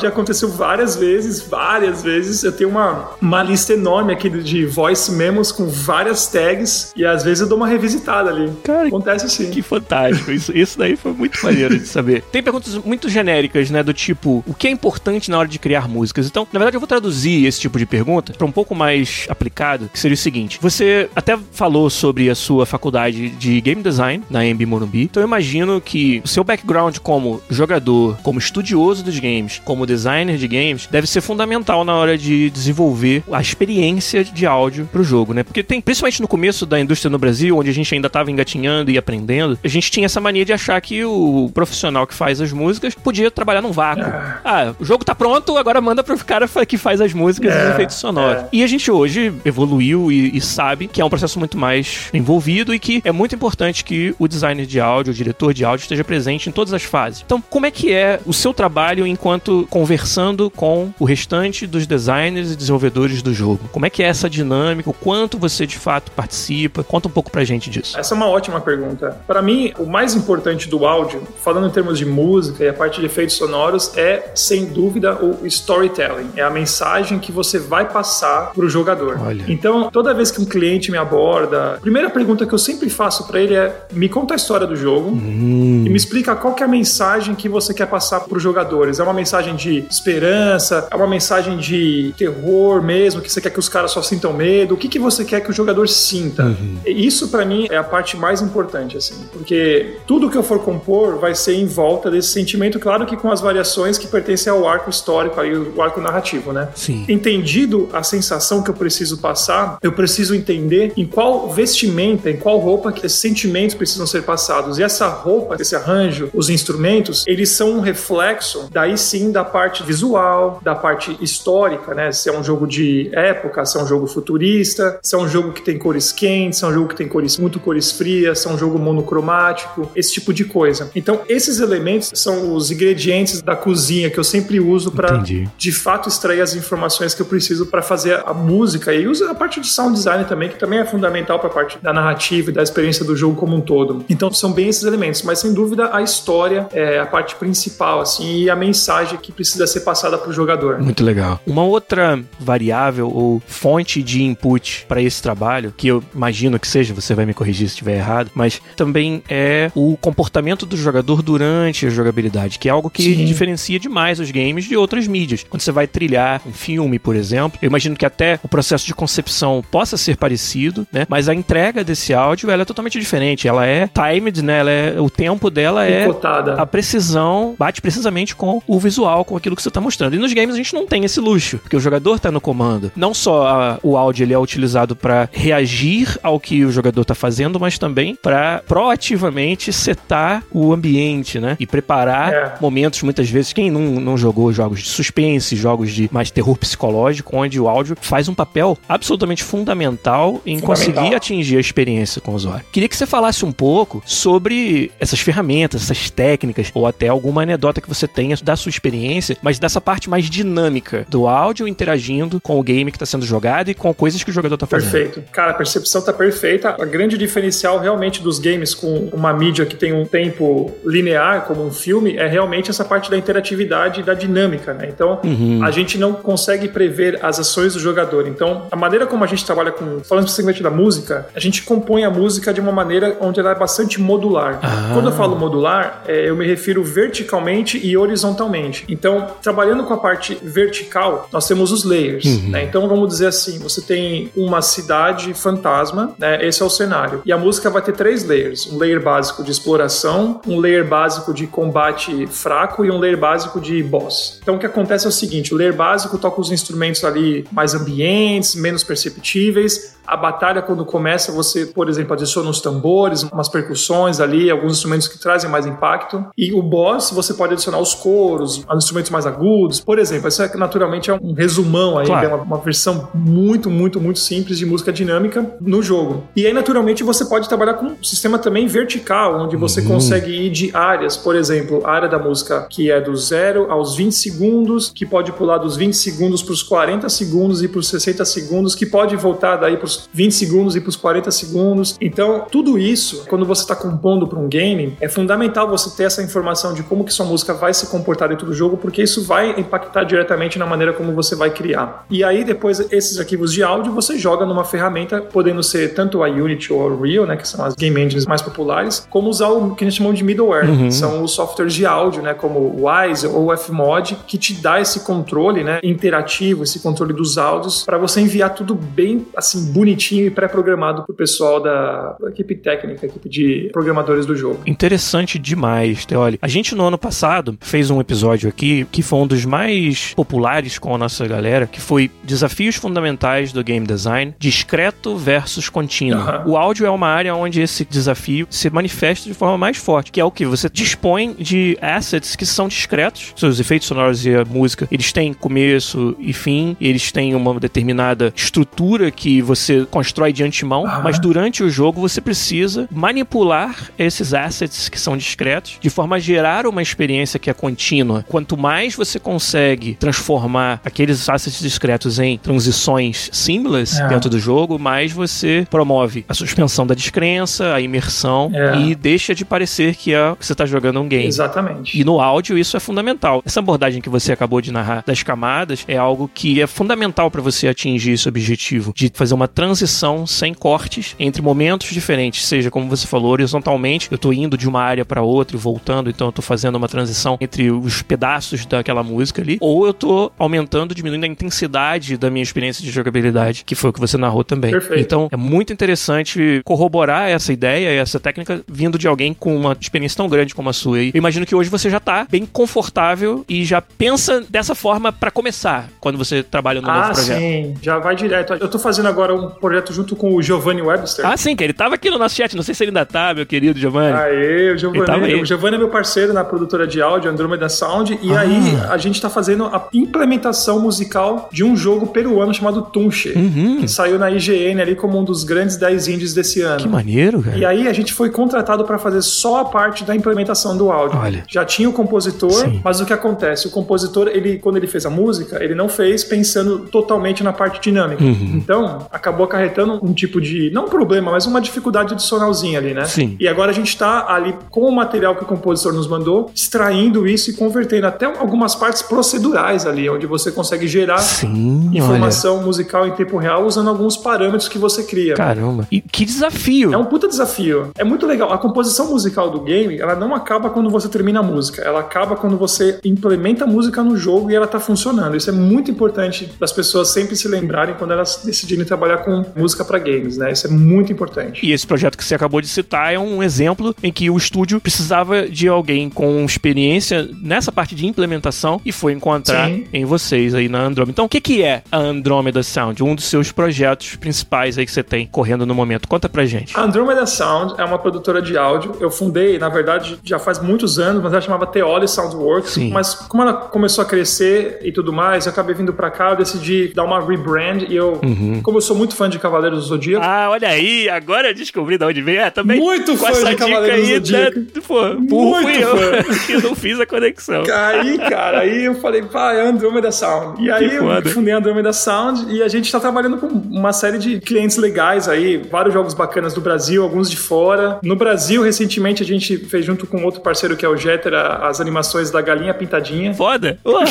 [0.00, 2.42] já aconteceu várias vezes, várias vezes.
[2.42, 7.24] Eu tenho uma, uma lista enorme aqui de voice memos com várias tags e às
[7.24, 8.52] vezes eu dou uma revisitada ali.
[8.62, 9.50] Cara, Acontece sim.
[9.50, 10.30] Que fantástico.
[10.30, 12.22] Isso, isso daí foi muito maneiro de saber.
[12.30, 13.82] Tem perguntas muito genéricas, né?
[13.82, 16.26] Do tipo, o que é importante na hora de criar músicas?
[16.26, 19.90] Então, na verdade, eu vou traduzir esse tipo de pergunta para um pouco mais aplicado,
[19.92, 24.44] que seria o seguinte: você até falou sobre a sua faculdade de game design na
[24.44, 25.02] MB Morumbi.
[25.02, 30.36] Então, eu imagino que o seu background como jogador, como estudioso dos games, como designer
[30.36, 35.32] de games, deve ser fundamental na hora de desenvolver a experiência de áudio pro jogo,
[35.32, 35.42] né?
[35.42, 38.90] Porque tem, principalmente no começo da indústria no Brasil, onde a gente ainda tava engatinhando
[38.90, 42.52] e aprendendo, a gente tinha essa mania de achar que o profissional que faz as
[42.52, 44.04] músicas podia trabalhar num vácuo.
[44.04, 44.38] É.
[44.44, 47.64] Ah, o jogo tá pronto, agora manda pro cara que faz as músicas é, e
[47.64, 48.42] os efeitos sonoros.
[48.42, 48.48] É.
[48.52, 52.74] E a gente hoje evoluiu e, e, sabe que é um processo muito mais envolvido
[52.74, 56.04] e que é muito importante que o designer de áudio, o diretor de áudio esteja
[56.04, 57.22] presente em todas as fases.
[57.24, 62.52] Então, como é que é o seu trabalho enquanto conversando com o restante dos designers
[62.52, 63.60] e desenvolvedores do jogo?
[63.72, 64.90] Como é que é essa dinâmica?
[64.90, 66.84] O quanto você de fato participa?
[66.84, 67.98] Conta um pouco pra gente disso.
[67.98, 69.16] Essa é uma ótima pergunta.
[69.26, 73.00] Para mim, o mais importante do áudio, falando em termos de música e a parte
[73.00, 76.28] de efeitos sonoros, é sem dúvida o storytelling.
[76.36, 79.18] É a mensagem que você vai passar pro jogador.
[79.18, 79.46] Olha.
[79.48, 83.26] Então, toda vez que um cliente me aborda, a primeira pergunta que eu sempre faço
[83.26, 85.84] para ele é: me conta a história do jogo hum.
[85.86, 89.00] e me explica qual que é a mensagem que você quer passar pros jogadores.
[89.00, 90.49] É uma mensagem de esperança?
[90.90, 93.20] É uma mensagem de terror mesmo?
[93.20, 94.74] Que você quer que os caras só sintam medo?
[94.74, 96.44] O que, que você quer que o jogador sinta?
[96.44, 96.78] Uhum.
[96.86, 101.18] Isso para mim é a parte mais importante, assim, porque tudo que eu for compor
[101.18, 104.90] vai ser em volta desse sentimento, claro que com as variações que pertencem ao arco
[104.90, 106.68] histórico, aí, o arco narrativo, né?
[106.74, 107.04] Sim.
[107.08, 112.58] Entendido a sensação que eu preciso passar, eu preciso entender em qual vestimenta, em qual
[112.58, 114.78] roupa que esses sentimentos precisam ser passados.
[114.78, 119.82] E essa roupa, esse arranjo, os instrumentos, eles são um reflexo, daí sim, da parte
[119.82, 122.12] visual, da parte histórica, né?
[122.12, 125.52] Se é um jogo de época, se é um jogo futurista, se é um jogo
[125.52, 128.48] que tem cores quentes, se é um jogo que tem cores muito cores frias, se
[128.48, 130.90] é um jogo monocromático, esse tipo de coisa.
[130.94, 135.22] Então, esses elementos são os ingredientes da cozinha que eu sempre uso para
[135.56, 139.34] de fato extrair as informações que eu preciso para fazer a música e usa a
[139.34, 142.52] parte de sound design também, que também é fundamental para a parte da narrativa e
[142.52, 144.04] da experiência do jogo como um todo.
[144.08, 148.42] Então, são bem esses elementos, mas sem dúvida a história é a parte principal assim
[148.42, 150.80] e a mensagem que precisa ser passada para o jogador.
[150.80, 151.40] Muito legal.
[151.46, 156.94] Uma outra variável ou fonte de input para esse trabalho, que eu imagino que seja,
[156.94, 161.86] você vai me corrigir se estiver errado, mas também é o comportamento do jogador durante
[161.86, 163.24] a jogabilidade, que é algo que Sim.
[163.24, 165.44] diferencia demais os games de outras mídias.
[165.48, 168.94] Quando você vai trilhar um filme, por exemplo, eu imagino que até o processo de
[168.94, 171.06] concepção possa ser parecido, né?
[171.08, 173.48] Mas a entrega desse áudio ela é totalmente diferente.
[173.48, 174.58] Ela é timed, né?
[174.60, 176.08] Ela é, o tempo dela é
[176.56, 180.14] a precisão, bate precisamente com o visual, com aquilo que você está mostrando.
[180.14, 182.92] E nos games a gente não tem esse luxo, porque o jogador está no comando.
[182.94, 187.14] Não só a, o áudio ele é utilizado para reagir ao que o jogador está
[187.14, 191.56] fazendo, mas também para proativamente setar o ambiente, né?
[191.58, 192.54] E preparar é.
[192.60, 197.36] momentos, muitas vezes, quem não, não jogou jogos de suspense, jogos de mais terror psicológico,
[197.36, 200.66] onde o áudio faz um papel absolutamente fundamental em fundamental.
[200.66, 202.64] conseguir atingir a experiência com o usuário.
[202.72, 207.80] Queria que você falasse um pouco sobre essas ferramentas, essas técnicas, ou até alguma anedota
[207.80, 212.58] que você tenha da sua experiência, mas dessa parte mais dinâmica do áudio interagindo com
[212.58, 214.90] o game que está sendo jogado e com coisas que o jogador está fazendo.
[214.90, 215.22] Perfeito.
[215.30, 216.76] Cara, a percepção está perfeita.
[216.78, 221.64] A grande diferencial realmente dos games com uma mídia que tem um tempo linear, como
[221.64, 224.88] um filme, é realmente essa parte da interatividade e da dinâmica, né?
[224.92, 225.60] Então, uhum.
[225.62, 228.26] a gente não consegue prever as ações do jogador.
[228.26, 232.04] Então, a maneira como a gente trabalha com, falando especificamente da música, a gente compõe
[232.04, 234.58] a música de uma maneira onde ela é bastante modular.
[234.62, 234.90] Ah.
[234.92, 238.84] Quando eu falo modular, é, eu me refiro verticalmente e horizontalmente.
[238.88, 242.50] Então, trabalhando com a parte vertical, nós temos os layers, uhum.
[242.50, 242.64] né?
[242.64, 246.44] Então, vamos dizer assim, você tem uma cidade fantasma, né?
[246.46, 247.22] Esse é o cenário.
[247.24, 248.66] E a música vai ter três layers.
[248.66, 253.60] Um layer básico de exploração, um layer básico de combate fraco e um layer básico
[253.60, 254.38] de boss.
[254.42, 257.74] Então, o que acontece é o seguinte, o layer básico toca os instrumentos ali mais
[257.74, 264.20] ambientes, menos perceptíveis, a batalha, quando começa, você, por exemplo, adiciona uns tambores, umas percussões
[264.20, 266.24] ali, alguns instrumentos que trazem mais impacto.
[266.36, 269.80] E o boss, você pode adicionar os coros, os instrumentos mais agudos.
[269.80, 272.26] Por exemplo, isso é, naturalmente é um resumão aí, claro.
[272.26, 276.24] é uma, uma, versão muito, muito, muito simples de música dinâmica no jogo.
[276.34, 279.88] E aí, naturalmente, você pode trabalhar com um sistema também vertical, onde você uhum.
[279.88, 283.94] consegue ir de áreas, por exemplo, a área da música que é do zero aos
[283.96, 287.88] 20 segundos, que pode pular dos 20 segundos para os 40 segundos e para os
[287.88, 291.96] 60 segundos, que pode voltar daí para os 20 segundos e para os 40 segundos.
[292.00, 296.22] Então, tudo isso, quando você está compondo para um game, é fundamental você ter essa
[296.22, 299.58] informação de como que sua música vai se comportar dentro do jogo, porque isso vai
[299.58, 302.04] impactar diretamente na maneira como você vai criar.
[302.10, 306.28] E aí, depois, esses arquivos de áudio você joga numa ferramenta, podendo ser tanto a
[306.28, 309.74] Unity ou a Real, né, que são as game engines mais populares, como usar o
[309.74, 310.90] que a gente chama de middleware, uhum.
[310.90, 314.80] são os softwares de áudio, né, como o Wise ou o Fmod, que te dá
[314.80, 320.26] esse controle, né, interativo, esse controle dos áudios, para você enviar tudo bem, assim, bonitinho
[320.26, 324.60] e pré-programado pro pessoal da, da equipe técnica, equipe de programadores do jogo.
[324.66, 326.38] Interessante demais, Teoli.
[326.42, 330.78] A gente no ano passado fez um episódio aqui que foi um dos mais populares
[330.78, 336.20] com a nossa galera, que foi Desafios Fundamentais do Game Design, discreto versus contínuo.
[336.20, 336.52] Uhum.
[336.52, 340.20] O áudio é uma área onde esse desafio se manifesta de forma mais forte, que
[340.20, 344.44] é o que você dispõe de assets que são discretos, seus efeitos sonoros e a
[344.44, 350.42] música, eles têm começo e fim, eles têm uma determinada estrutura que você constrói de
[350.42, 351.02] antemão, uhum.
[351.02, 356.18] mas durante o jogo você precisa manipular esses assets que são discretos de forma a
[356.18, 358.24] gerar uma experiência que é contínua.
[358.28, 364.08] Quanto mais você consegue transformar aqueles assets discretos em transições seamless é.
[364.08, 368.78] dentro do jogo, mais você promove a suspensão da descrença, a imersão é.
[368.78, 371.26] e deixa de parecer que, é, que você está jogando um game.
[371.26, 371.98] Exatamente.
[371.98, 373.42] E no áudio isso é fundamental.
[373.44, 377.40] Essa abordagem que você acabou de narrar das camadas é algo que é fundamental para
[377.40, 382.88] você atingir esse objetivo de fazer uma transição sem cortes entre momentos diferentes, seja como
[382.88, 386.32] você falou, horizontalmente, eu estou indo de uma área para outra e voltando, então eu
[386.32, 391.24] tô fazendo uma transição entre os pedaços daquela música ali, ou eu tô aumentando, diminuindo
[391.24, 394.70] a intensidade da minha experiência de jogabilidade, que foi o que você narrou também.
[394.70, 394.98] Perfeito.
[394.98, 399.76] Então, é muito interessante corroborar essa ideia e essa técnica vindo de alguém com uma
[399.78, 401.02] experiência tão grande como a sua.
[401.02, 405.12] E eu imagino que hoje você já tá bem confortável e já pensa dessa forma
[405.12, 407.38] para começar, quando você trabalha no ah, novo projeto.
[407.38, 407.74] sim.
[407.82, 408.54] Já vai direto.
[408.54, 411.26] Eu tô fazendo agora um projeto junto com o Giovanni Webster.
[411.26, 412.54] Ah, sim, que ele tava aqui no nosso chat.
[412.54, 414.16] Não sei se ele ainda tá, meu querido Giovanni.
[414.16, 415.34] Aê, o Giovanni.
[415.42, 418.18] O Giovanni é meu parceiro na produtora de áudio, Andromeda Sound.
[418.22, 418.40] E ah.
[418.40, 423.78] aí a gente tá fazendo a implementação musical de um jogo peruano chamado Tunche, uhum.
[423.80, 426.80] que saiu na IGN ali como um dos grandes 10 indies desse ano.
[426.80, 427.56] Que maneiro, cara.
[427.56, 431.18] E aí a gente foi contratado para fazer só a parte da implementação do áudio.
[431.18, 431.44] Olha.
[431.48, 432.80] Já tinha o compositor, Sim.
[432.84, 433.66] mas o que acontece?
[433.66, 437.80] O compositor, ele quando ele fez a música, ele não fez pensando totalmente na parte
[437.80, 438.22] dinâmica.
[438.22, 438.52] Uhum.
[438.54, 443.04] Então, acabou acarretando um tipo de, não um problema, mas uma dificuldade adicionalzinha ali, né?
[443.04, 443.36] Sim.
[443.38, 447.26] E agora a gente está ali com o material que o compositor nos mandou, extraindo
[447.26, 452.66] isso e convertendo até algumas partes procedurais ali, onde você consegue gerar Sim, informação olha.
[452.66, 455.34] musical em tempo real usando alguns parâmetros que você cria.
[455.34, 455.86] Caramba.
[455.90, 456.92] E que desafio!
[456.92, 457.90] É um puta desafio.
[457.96, 458.52] É muito legal.
[458.52, 461.82] A composição musical do game, ela não acaba quando você termina a música.
[461.82, 465.36] Ela acaba quando você implementa a música no jogo e ela tá funcionando.
[465.36, 469.84] Isso é muito importante das pessoas sempre se lembrarem quando elas decidirem trabalhar com música
[469.84, 470.52] para games, né?
[470.52, 471.64] Isso é muito importante.
[471.64, 474.80] E esse projeto que você acabou de citar é um exemplo em que o estúdio
[474.80, 479.86] precisava de alguém com experiência nessa parte de implementação e foi encontrar Sim.
[479.92, 481.12] em vocês aí na Andromeda.
[481.12, 483.02] Então, o que, que é a Andromeda Sound?
[483.02, 486.08] Um dos seus projetos principais aí que você tem correndo no momento.
[486.08, 486.76] Conta pra gente.
[486.78, 488.96] A Andromeda Sound é uma produtora de áudio.
[489.00, 492.72] Eu fundei, na verdade, já faz muitos anos, mas ela chamava Teoli Soundworks.
[492.72, 492.90] Sim.
[492.90, 496.36] Mas como ela começou a crescer e tudo mais, eu acabei vindo pra cá, eu
[496.36, 498.60] decidi dar uma rebrand e eu, uhum.
[498.62, 500.24] como eu sou muito fã de Cavaleiros do Zodíaco.
[500.24, 502.40] Ah, olha aí, agora eu descobri de onde veio.
[502.40, 502.80] É, também.
[502.80, 504.58] Muito fã de Cavaleiros do Zodíaco.
[504.60, 507.62] Né, pô, muito fui eu que não fiz a conexão.
[507.70, 510.64] Aí, cara, aí eu falei, pá, é Andromeda Sound.
[510.64, 514.16] E aí eu fundei a Andromeda Sound e a gente tá trabalhando com uma série
[514.16, 517.98] de clientes legais aí, vários jogos bacanas do Brasil, alguns de fora.
[518.02, 521.78] No Brasil, recentemente, a gente fez junto com outro parceiro que é o Jeter as
[521.78, 523.34] animações da Galinha Pintadinha.
[523.34, 523.78] Foda!
[523.84, 524.04] Ué,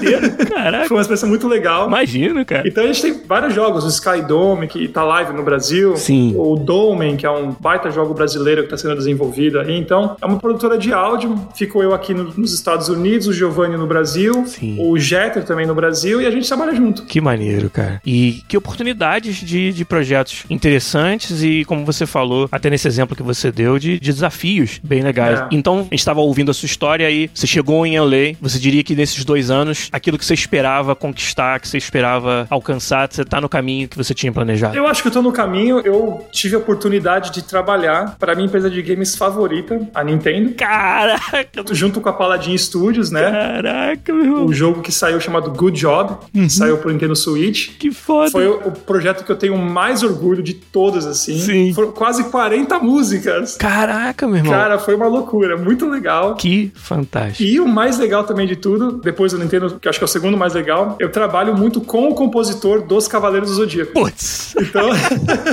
[0.48, 0.88] Caraca.
[0.88, 1.86] Foi uma experiência muito legal.
[1.86, 2.66] Imagino, cara.
[2.66, 4.22] Então a gente tem vários jogos, o Sky
[4.54, 5.96] Dome, que tá live no Brasil.
[5.96, 6.34] Sim.
[6.36, 9.76] O Domen, que é um baita jogo brasileiro que tá sendo desenvolvido aí.
[9.76, 11.48] Então, é uma produtora de áudio.
[11.54, 14.76] Ficou eu aqui no, nos Estados Unidos, o Giovanni no Brasil, Sim.
[14.78, 17.04] o Jeter também no Brasil, e a gente trabalha junto.
[17.04, 18.00] Que maneiro, cara.
[18.06, 23.22] E que oportunidades de, de projetos interessantes e, como você falou, até nesse exemplo que
[23.22, 25.40] você deu, de, de desafios bem legais.
[25.40, 25.48] É.
[25.50, 28.84] Então, a gente estava ouvindo a sua história aí, você chegou em LA, você diria
[28.84, 33.40] que nesses dois anos, aquilo que você esperava conquistar, que você esperava alcançar, você tá
[33.40, 34.76] no caminho que você tinha planejado?
[34.76, 35.80] Eu acho que eu tô no caminho.
[35.80, 40.54] Eu tive a oportunidade de trabalhar para minha empresa de games favorita, a Nintendo.
[40.54, 41.64] Caraca!
[41.72, 43.30] Junto com a Paladin Studios, né?
[43.30, 44.44] Caraca, meu.
[44.44, 46.48] O jogo que saiu chamado Good Job, uhum.
[46.48, 47.76] saiu pro Nintendo Switch.
[47.78, 48.30] Que foda!
[48.30, 51.38] Foi o, projeto que eu tenho mais orgulho de todos, assim.
[51.38, 51.72] Sim.
[51.72, 53.56] Foram quase 40 músicas.
[53.56, 54.52] Caraca, meu irmão.
[54.52, 55.56] Cara, foi uma loucura.
[55.56, 56.34] Muito legal.
[56.34, 57.42] Que fantástico.
[57.42, 60.08] E o mais legal também de tudo, depois do Nintendo, que acho que é o
[60.08, 63.92] segundo mais legal, eu trabalho muito com o compositor dos Cavaleiros do Zodíaco.
[63.92, 64.23] Putz!
[64.60, 64.90] Então,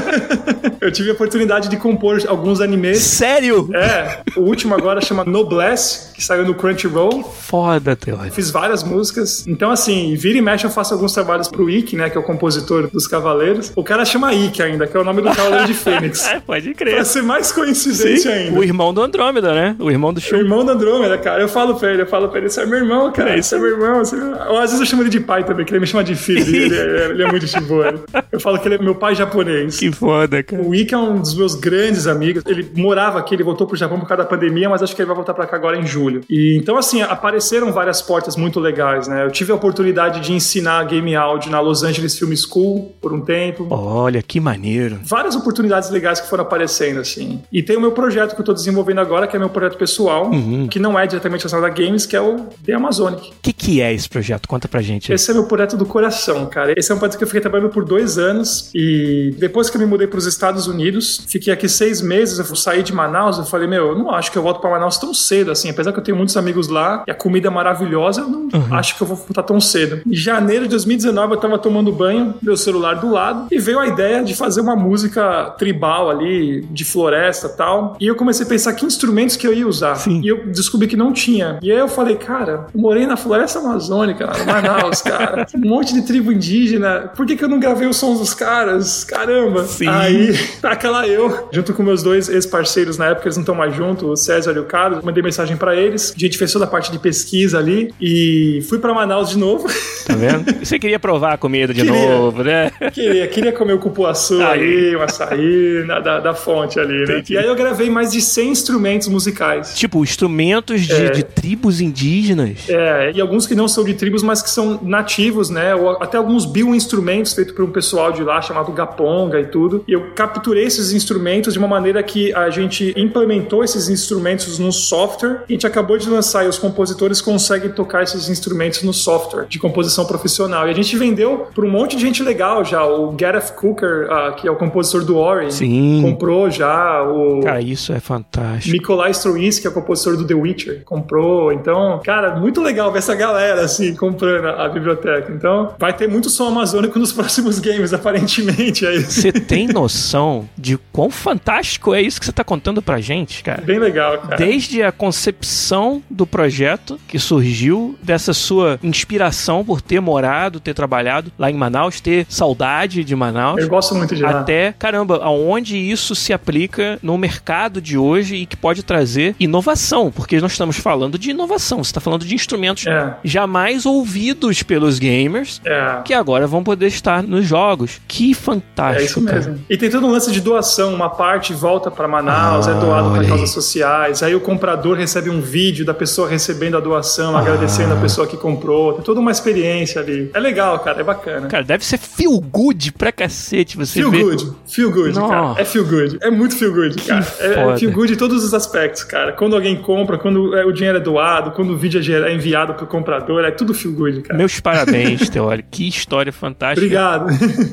[0.80, 3.00] eu tive a oportunidade de compor alguns animes.
[3.00, 3.70] Sério?
[3.74, 4.22] É.
[4.36, 7.24] O último agora chama Noblesse, que saiu no Crunchyroll.
[7.24, 8.20] Foda, Teo.
[8.32, 9.46] Fiz várias músicas.
[9.48, 12.24] Então, assim, vira e mexe eu faço alguns trabalhos pro Ikki, né, que é o
[12.24, 13.72] compositor dos Cavaleiros.
[13.76, 16.28] O cara chama Ikki ainda, que é o nome do Cavaleiro de Fênix.
[16.30, 16.96] é, pode crer.
[16.96, 18.60] Pra ser mais coincidência Sim, ainda.
[18.60, 19.76] O irmão do Andrômeda, né?
[19.80, 20.38] O irmão do show.
[20.38, 21.42] O irmão do Andrômeda, cara.
[21.42, 23.36] Eu falo pra ele, eu falo pra ele, você é meu irmão, cara.
[23.36, 24.02] É isso é meu irmão.
[24.50, 26.42] Ou às vezes eu chamo ele de pai também, que ele me chama de filho.
[26.56, 27.94] ele, é, ele é muito de boa.
[28.32, 29.78] Eu falo que ele é meu pai japonês.
[29.80, 30.62] Que foda, cara.
[30.62, 32.44] O Ike é um dos meus grandes amigos.
[32.46, 35.08] Ele morava aqui, ele voltou pro Japão por causa da pandemia, mas acho que ele
[35.08, 36.22] vai voltar pra cá agora em julho.
[36.30, 39.26] E então, assim, apareceram várias portas muito legais, né?
[39.26, 43.22] Eu tive a oportunidade de ensinar game áudio na Los Angeles Film School por um
[43.22, 43.68] tempo.
[43.70, 45.00] Olha, que maneiro.
[45.04, 47.42] Várias oportunidades legais que foram aparecendo, assim.
[47.52, 50.30] E tem o meu projeto que eu tô desenvolvendo agora, que é meu projeto pessoal,
[50.32, 50.68] Uhum.
[50.68, 53.30] que não é diretamente relacionado a games, que é o The Amazonic.
[53.30, 54.48] O que, que é esse projeto?
[54.48, 55.12] Conta pra gente.
[55.12, 56.74] Esse é meu projeto do coração, cara.
[56.78, 59.82] Esse é um projeto que eu fiquei trabalhando por dois anos e depois que eu
[59.82, 63.46] me mudei para os Estados Unidos, fiquei aqui seis meses, eu saí de Manaus, eu
[63.46, 66.00] falei, meu, eu não acho que eu volto para Manaus tão cedo, assim, apesar que
[66.00, 69.08] eu tenho muitos amigos lá e a comida é maravilhosa, eu não acho que eu
[69.08, 70.02] vou voltar tão cedo.
[70.06, 73.88] Em janeiro de 2019 eu tava tomando banho, meu celular do lado, e veio a
[73.88, 78.50] ideia de fazer uma música tribal ali, de floresta e tal, e eu comecei a
[78.50, 79.96] pensar que instrumentos que eu ia usar.
[79.96, 80.22] Sim.
[80.24, 81.60] E eu descobri que não tinha.
[81.62, 85.48] E aí eu falei, cara, eu morei na floresta amazônica, Manaus, cara.
[85.62, 87.12] Um monte de tribo indígena.
[87.16, 89.04] Por que, que eu não gravei os sons dos caras?
[89.04, 89.64] Caramba.
[89.66, 89.88] Sim.
[89.88, 93.76] Aí, tá aquela eu, junto com meus dois ex-parceiros na época, eles não estão mais
[93.76, 96.14] juntos, o César e o Carlos, mandei mensagem pra eles.
[96.16, 99.68] A gente fez toda a parte de pesquisa ali e fui pra Manaus de novo.
[100.02, 100.44] Tá vendo?
[100.66, 102.10] Você queria provar a comida de Queria.
[102.18, 102.72] novo, né?
[102.92, 104.60] queria, queria comer o cupuaçu Aí.
[104.60, 107.24] ali, o açaí, na- da, da fonte ali, né?
[107.30, 109.76] E aí eu gravei mais de 100 instrumentos musicais.
[109.76, 111.10] Tipo, instrumentos de, É.
[111.12, 112.68] de tribos indígenas.
[112.68, 115.76] É, e alguns que não são de tribos, mas que são nativos, né?
[115.76, 119.84] Ou até alguns bioinstrumentos feitos por um pessoal de lá chamado Gaponga e tudo.
[119.88, 124.72] E eu capturei esses instrumentos de uma maneira que a gente implementou esses instrumentos no
[124.72, 125.44] software.
[125.50, 129.58] A gente acabou de lançar e os compositores conseguem tocar esses instrumentos no software de
[129.58, 130.68] composição profissional.
[130.68, 132.86] E a gente vendeu para um monte de gente legal já.
[132.86, 136.02] O Gareth Cooker, ah, que é o compositor do Ori, Sim.
[136.04, 137.04] comprou já.
[137.04, 138.74] O Cara, isso é fantástico.
[138.74, 141.52] Nikolai Stravinsky, que é o compositor do The Witcher, comprou.
[141.52, 145.32] Então, cara, muito legal ver essa galera, assim, comprando a, a biblioteca.
[145.32, 148.21] Então, vai ter muito som amazônico nos próximos games, aparentemente.
[148.22, 149.12] É isso.
[149.22, 153.62] Você tem noção de quão fantástico é isso que você tá contando pra gente, cara?
[153.62, 154.36] Bem legal, cara.
[154.38, 161.32] Desde a concepção do projeto que surgiu dessa sua inspiração por ter morado, ter trabalhado
[161.38, 163.60] lá em Manaus, ter saudade de Manaus.
[163.62, 164.42] Eu gosto muito de lá.
[164.42, 170.12] Até, caramba, aonde isso se aplica no mercado de hoje e que pode trazer inovação,
[170.12, 173.16] porque nós estamos falando de inovação, você está falando de instrumentos É.
[173.24, 176.02] jamais ouvidos pelos gamers, É.
[176.04, 178.02] que agora vão poder estar nos jogos.
[178.14, 179.38] Que fantástico, É isso cara.
[179.38, 179.60] mesmo.
[179.70, 180.94] E tem todo um lance de doação.
[180.94, 184.22] Uma parte volta para Manaus, Ah, é doado para causas sociais.
[184.22, 187.40] Aí o comprador recebe um vídeo da pessoa recebendo a doação, Ah.
[187.40, 188.96] agradecendo a pessoa que comprou.
[188.96, 190.30] Tem toda uma experiência ali.
[190.34, 191.00] É legal, cara.
[191.00, 191.48] É bacana.
[191.48, 195.34] Cara, deve ser feel good pra cacete você Feel good, feel good, Nossa.
[195.34, 195.62] cara.
[195.62, 196.18] É feel good.
[196.22, 197.22] É muito feel good, cara.
[197.40, 197.74] É, foda.
[197.76, 199.32] é feel good em todos os aspectos, cara.
[199.32, 202.74] Quando alguém compra, quando é, o dinheiro é doado, quando o vídeo é é enviado
[202.74, 204.38] pro comprador, é tudo feel good, cara.
[204.38, 205.70] Meus parabéns, Teórico.
[205.72, 206.82] Que história fantástica.
[206.82, 207.28] Obrigado.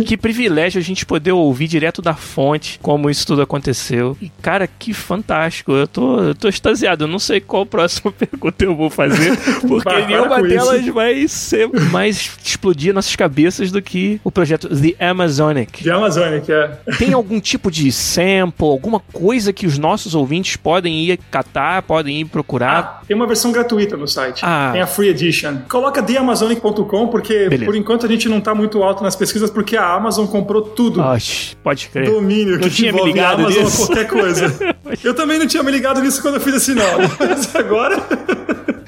[0.05, 4.16] Que privilégio a gente poder ouvir direto da fonte como isso tudo aconteceu.
[4.20, 5.72] E, cara, que fantástico.
[5.72, 7.04] Eu tô, eu tô extasiado.
[7.04, 10.92] Eu não sei qual próxima pergunta eu vou fazer, porque Para, nenhuma delas isso.
[10.92, 15.83] vai ser mais explodir nossas cabeças do que o projeto The Amazonic.
[15.83, 16.92] De Amazônia, é.
[16.96, 22.20] Tem algum tipo de sample, alguma coisa que os nossos ouvintes podem ir catar, podem
[22.20, 22.78] ir procurar?
[22.78, 24.40] Ah, tem uma versão gratuita no site.
[24.42, 24.70] Ah.
[24.72, 25.59] Tem a Free Edition.
[25.68, 27.64] Coloca theamazonic.com porque Beleza.
[27.64, 31.01] por enquanto a gente não tá muito alto nas pesquisas porque a Amazon comprou tudo.
[31.01, 32.11] Oxe, pode crer.
[32.11, 33.87] Domínio Não que tinha me ligado Amazon nisso.
[33.87, 34.77] qualquer coisa.
[35.05, 37.09] Eu também não tinha me ligado nisso quando eu fiz esse nome.
[37.21, 37.97] Mas agora.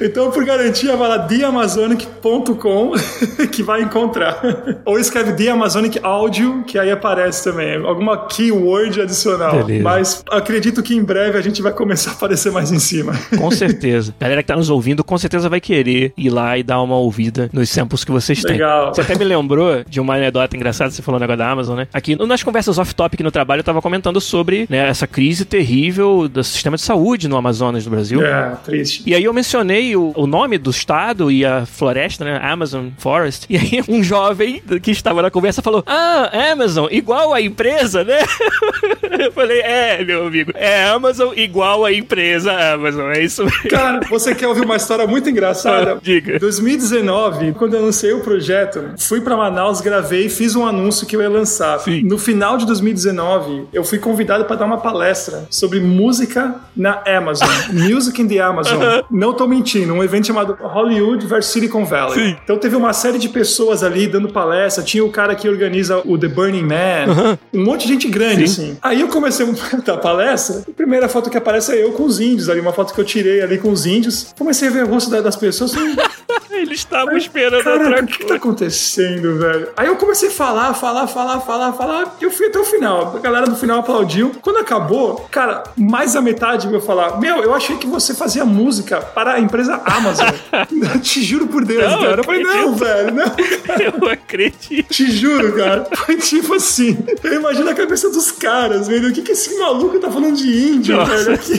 [0.01, 2.93] Então, por garantia, vai lá theamazonic.com
[3.53, 4.41] que vai encontrar.
[4.85, 7.77] Ou escreve The Amazonic Audio, que aí aparece também.
[7.77, 9.65] Alguma keyword adicional.
[9.65, 9.85] Beleza.
[9.85, 13.13] Mas acredito que em breve a gente vai começar a aparecer mais em cima.
[13.37, 14.15] Com certeza.
[14.19, 17.51] Galera que tá nos ouvindo, com certeza vai querer ir lá e dar uma ouvida
[17.53, 18.53] nos samples que vocês têm.
[18.53, 18.95] Legal.
[18.95, 21.89] Você até me lembrou de uma anedota engraçada, você falou o negócio da Amazon, né?
[21.93, 26.43] Aqui nas conversas off-topic no trabalho, eu tava comentando sobre né, essa crise terrível do
[26.43, 28.25] sistema de saúde no Amazonas do Brasil.
[28.25, 29.03] É, triste.
[29.07, 32.41] E aí eu mencionei o, o nome do estado e a floresta, né?
[32.43, 33.47] Amazon Forest.
[33.49, 38.19] E aí um jovem que estava na conversa falou: Ah, Amazon, igual a empresa, né?
[39.21, 43.69] Eu falei, é, meu amigo, é Amazon igual a empresa Amazon, é isso mesmo.
[43.69, 45.99] Cara, você quer ouvir uma história muito engraçada?
[46.03, 46.39] Diga.
[46.39, 51.17] 2019, quando eu lancei o projeto, fui pra Manaus, gravei e fiz um anúncio que
[51.17, 51.79] eu ia lançar.
[51.81, 52.03] Sim.
[52.03, 57.49] No final de 2019, eu fui convidado para dar uma palestra sobre música na Amazon.
[57.73, 58.79] Music in the Amazon.
[59.11, 62.15] Não tô mentindo, um evento chamado Hollywood vs Silicon Valley.
[62.15, 62.37] Sim.
[62.43, 66.19] Então teve uma série de pessoas ali dando palestra, tinha o cara que organiza o
[66.19, 68.63] The Burning Man, um monte de gente grande, Sim.
[68.63, 68.79] assim.
[68.83, 69.47] Aí eu comecei
[69.87, 72.93] a palestra, a primeira foto que aparece é eu com os índios ali, uma foto
[72.93, 74.35] que eu tirei ali com os índios.
[74.39, 75.95] Comecei a ver o rosto da- das pessoas, assim,
[76.51, 79.69] Eles estavam esperando Caraca, outra o que, tá acontecendo, velho?
[79.77, 82.17] Aí eu comecei a falar, falar, falar, falar, falar.
[82.21, 83.17] E eu fui até o final.
[83.17, 84.33] A galera do final aplaudiu.
[84.43, 89.01] Quando acabou, cara, mais da metade veio falar: Meu, eu achei que você fazia música
[89.01, 90.29] para a empresa Amazon.
[91.03, 92.21] te juro por Deus, Não, cara.
[92.21, 93.25] Eu falei: Não, velho, não.
[94.03, 94.89] Eu acredito.
[94.89, 95.87] Te juro, cara.
[95.95, 96.99] Foi tipo assim.
[97.23, 99.09] Eu imagino a cabeça dos caras, velho.
[99.09, 101.17] O que, que esse maluco tá falando de índio, Nossa.
[101.17, 101.35] velho?
[101.35, 101.55] Aqui,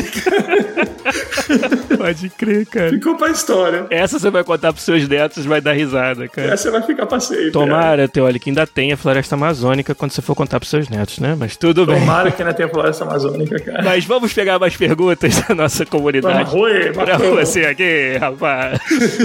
[1.97, 2.89] Pode crer, cara.
[2.89, 3.85] ficou pra história.
[3.89, 6.53] Essa você vai contar pros seus netos, vai dar risada, cara.
[6.53, 7.51] Essa vai ficar pra sempre.
[7.51, 11.35] Tomara, que ainda tenha floresta amazônica quando você for contar pros seus netos, né?
[11.37, 11.93] Mas tudo né?
[11.93, 12.01] bem.
[12.01, 13.83] Tomara que ainda tenha floresta amazônica, cara.
[13.83, 16.49] Mas vamos pegar mais perguntas da nossa comunidade.
[16.49, 17.83] Vamos, oi, Pra você aqui,
[18.19, 18.79] rapaz.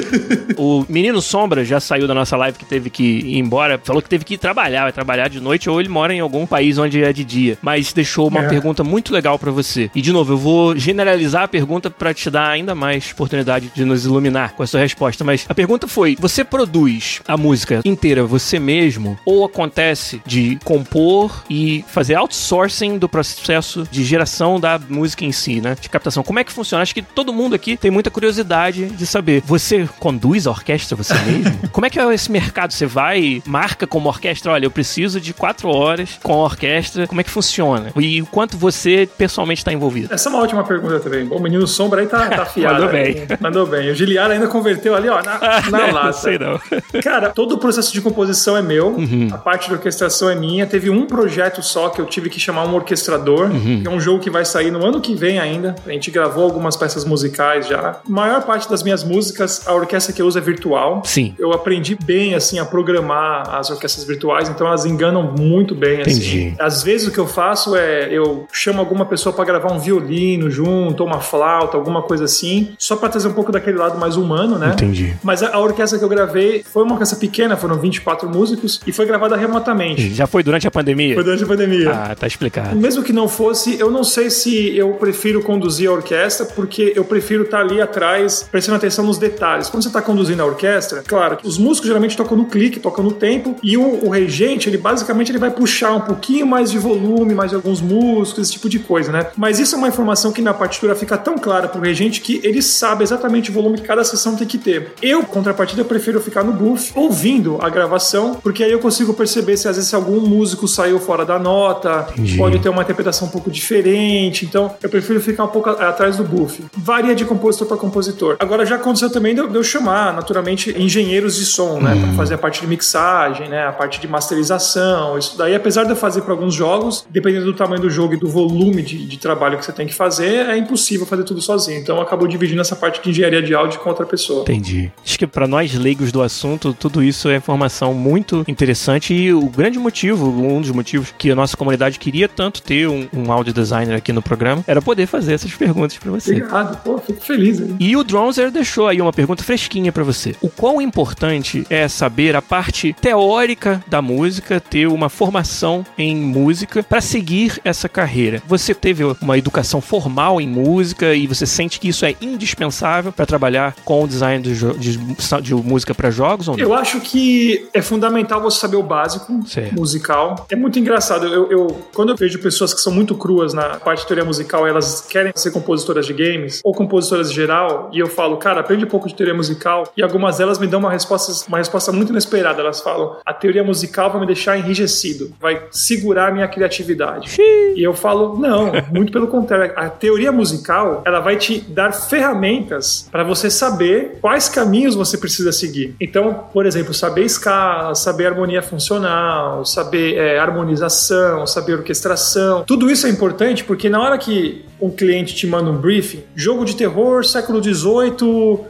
[0.56, 3.80] o Menino Sombra já saiu da nossa live que teve que ir embora.
[3.82, 6.46] Falou que teve que ir trabalhar, vai trabalhar de noite ou ele mora em algum
[6.46, 7.58] país onde é de dia.
[7.62, 8.48] Mas deixou uma É.
[8.48, 9.90] pergunta muito legal pra você.
[9.94, 13.84] E de novo, eu vou generalizar a pergunta pra te dar ainda mais oportunidade de
[13.84, 15.24] nos iluminar com a sua resposta.
[15.24, 21.44] Mas a pergunta foi: você produz a música inteira você mesmo ou acontece de compor
[21.48, 25.76] e fazer outsourcing do processo de geração da música em si, né?
[25.80, 26.22] De captação.
[26.22, 26.82] Como é que funciona?
[26.82, 29.42] Acho que todo mundo aqui tem muita curiosidade de saber.
[29.46, 31.56] Você conduz a orquestra você mesmo?
[31.72, 32.72] Como é que é esse mercado?
[32.72, 37.06] Você vai, marca como orquestra, olha, eu preciso de quatro horas com a orquestra.
[37.06, 37.92] Como é que funciona?
[37.96, 40.12] E o quanto você pessoalmente está envolvido?
[40.12, 41.26] Essa é uma ótima pergunta também.
[41.30, 42.74] O menino Sombra aí tá, tá afiado.
[42.82, 43.14] Mandou aí.
[43.14, 43.26] bem.
[43.40, 43.90] Mandou bem.
[43.90, 45.38] O Giliar ainda converteu ali, ó, na,
[45.70, 46.12] na Não lata.
[46.14, 46.58] sei não.
[47.02, 49.28] Cara, todo o processo de composição é meu, Uhum.
[49.32, 50.66] a parte de orquestração é minha.
[50.66, 53.82] Teve um projeto só que eu tive que chamar um orquestrador, Uhum.
[53.82, 55.74] que é um jogo que vai sair no ano que vem ainda.
[55.86, 57.90] A gente gravou algumas peças musicais já.
[57.90, 61.02] A maior parte das minhas músicas, a orquestra que eu uso é virtual.
[61.04, 61.34] Sim.
[61.38, 66.10] Eu aprendi bem, assim, a programar as orquestras virtuais, então elas enganam muito bem, assim.
[66.10, 66.54] Entendi.
[66.58, 70.50] Às vezes o que eu faço é, eu chamo alguma pessoa pra gravar um violino
[70.50, 74.16] junto, ou uma flauta, alguma coisa assim, só pra trazer um pouco daquele lado mais
[74.16, 74.70] humano, né?
[74.72, 75.14] Entendi.
[75.22, 78.92] Mas a, a orquestra que eu gravei foi uma orquestra pequena, foram 24 músicos, e
[78.92, 80.14] foi gravada remotamente.
[80.14, 81.14] Já foi durante a pandemia?
[81.14, 81.90] Foi durante a pandemia.
[81.90, 82.76] Ah, tá explicado.
[82.76, 87.04] Mesmo que não fosse, eu não sei se eu prefiro conduzir a orquestra, porque eu
[87.04, 89.68] prefiro estar ali atrás, prestando atenção nos detalhes.
[89.68, 93.12] Quando você está conduzindo a orquestra, claro, os músicos geralmente tocam no clique, tocam no
[93.12, 97.34] tempo, e o, o regente, ele basicamente ele vai puxar um pouquinho mais de volume,
[97.34, 99.26] mais de alguns músicos, esse tipo de coisa, né?
[99.36, 102.62] Mas isso é uma informação que na partitura fica tão clara pro regente que ele
[102.62, 104.94] sabe exatamente o volume que cada sessão tem que ter.
[105.02, 109.68] Eu, contrapartida, prefiro ficar no booth, ouvindo a gravação, porque aí eu consigo perceber se
[109.68, 112.36] às vezes algum músico saiu fora da nota, Entendi.
[112.36, 116.24] pode ter uma interpretação um pouco diferente, então eu prefiro ficar um pouco atrás do
[116.24, 116.64] buff.
[116.76, 118.25] Varia de compositor para compositor.
[118.38, 122.38] Agora já aconteceu também de eu, chamar, naturalmente, engenheiros de som, né, para fazer a
[122.38, 125.18] parte de mixagem, né, a parte de masterização.
[125.18, 128.16] Isso daí, apesar de eu fazer para alguns jogos, dependendo do tamanho do jogo e
[128.16, 131.80] do volume de, de trabalho que você tem que fazer, é impossível fazer tudo sozinho.
[131.80, 134.42] Então eu acabo dividindo essa parte de engenharia de áudio com outra pessoa.
[134.42, 134.90] Entendi.
[135.04, 139.48] Acho que pra nós leigos do assunto, tudo isso é informação muito interessante e o
[139.48, 143.52] grande motivo, um dos motivos que a nossa comunidade queria tanto ter um, um audio
[143.52, 146.32] designer aqui no programa era poder fazer essas perguntas pra você.
[146.32, 147.60] Obrigado, pô, fico feliz.
[147.60, 147.74] Aí.
[147.78, 150.34] E o Dronzer deixou aí uma pergunta fresquinha pra você.
[150.40, 156.82] O quão importante é saber a parte teórica da música, ter uma formação em música
[156.82, 158.42] pra seguir essa carreira?
[158.48, 163.26] Você teve uma educação formal em música e você sente que isso é indispensável pra
[163.26, 166.64] trabalhar com o design de, de- de música pra jogos ou não?
[166.64, 169.74] Eu acho que é fundamental você saber o básico Certo.
[169.74, 170.46] musical.
[170.50, 171.26] É muito engraçado.
[171.26, 174.66] Eu, eu- quando eu vejo pessoas que são muito cruas na parte de teoria musical,
[174.66, 178.84] elas querem ser compositoras de games ou compositoras em geral, e eu falo, cara, aprende
[178.84, 179.84] um pouco de teoria musical.
[179.96, 182.60] E algumas delas me dão uma resposta, uma resposta muito inesperada.
[182.60, 187.36] Elas falam, a teoria musical vai me deixar enrijecido, vai segurar a minha criatividade.
[187.40, 189.72] E eu falo, não, muito pelo contrário.
[189.76, 195.52] A teoria musical, ela vai te dar ferramentas para você saber quais caminhos você precisa
[195.52, 195.94] seguir.
[196.00, 202.64] Então, por exemplo, saber escala, saber harmonia funcional, saber é, harmonização, saber orquestração.
[202.64, 206.64] Tudo isso é importante porque na hora que um cliente te manda um briefing, jogo
[206.64, 207.76] de terror, século XVIII,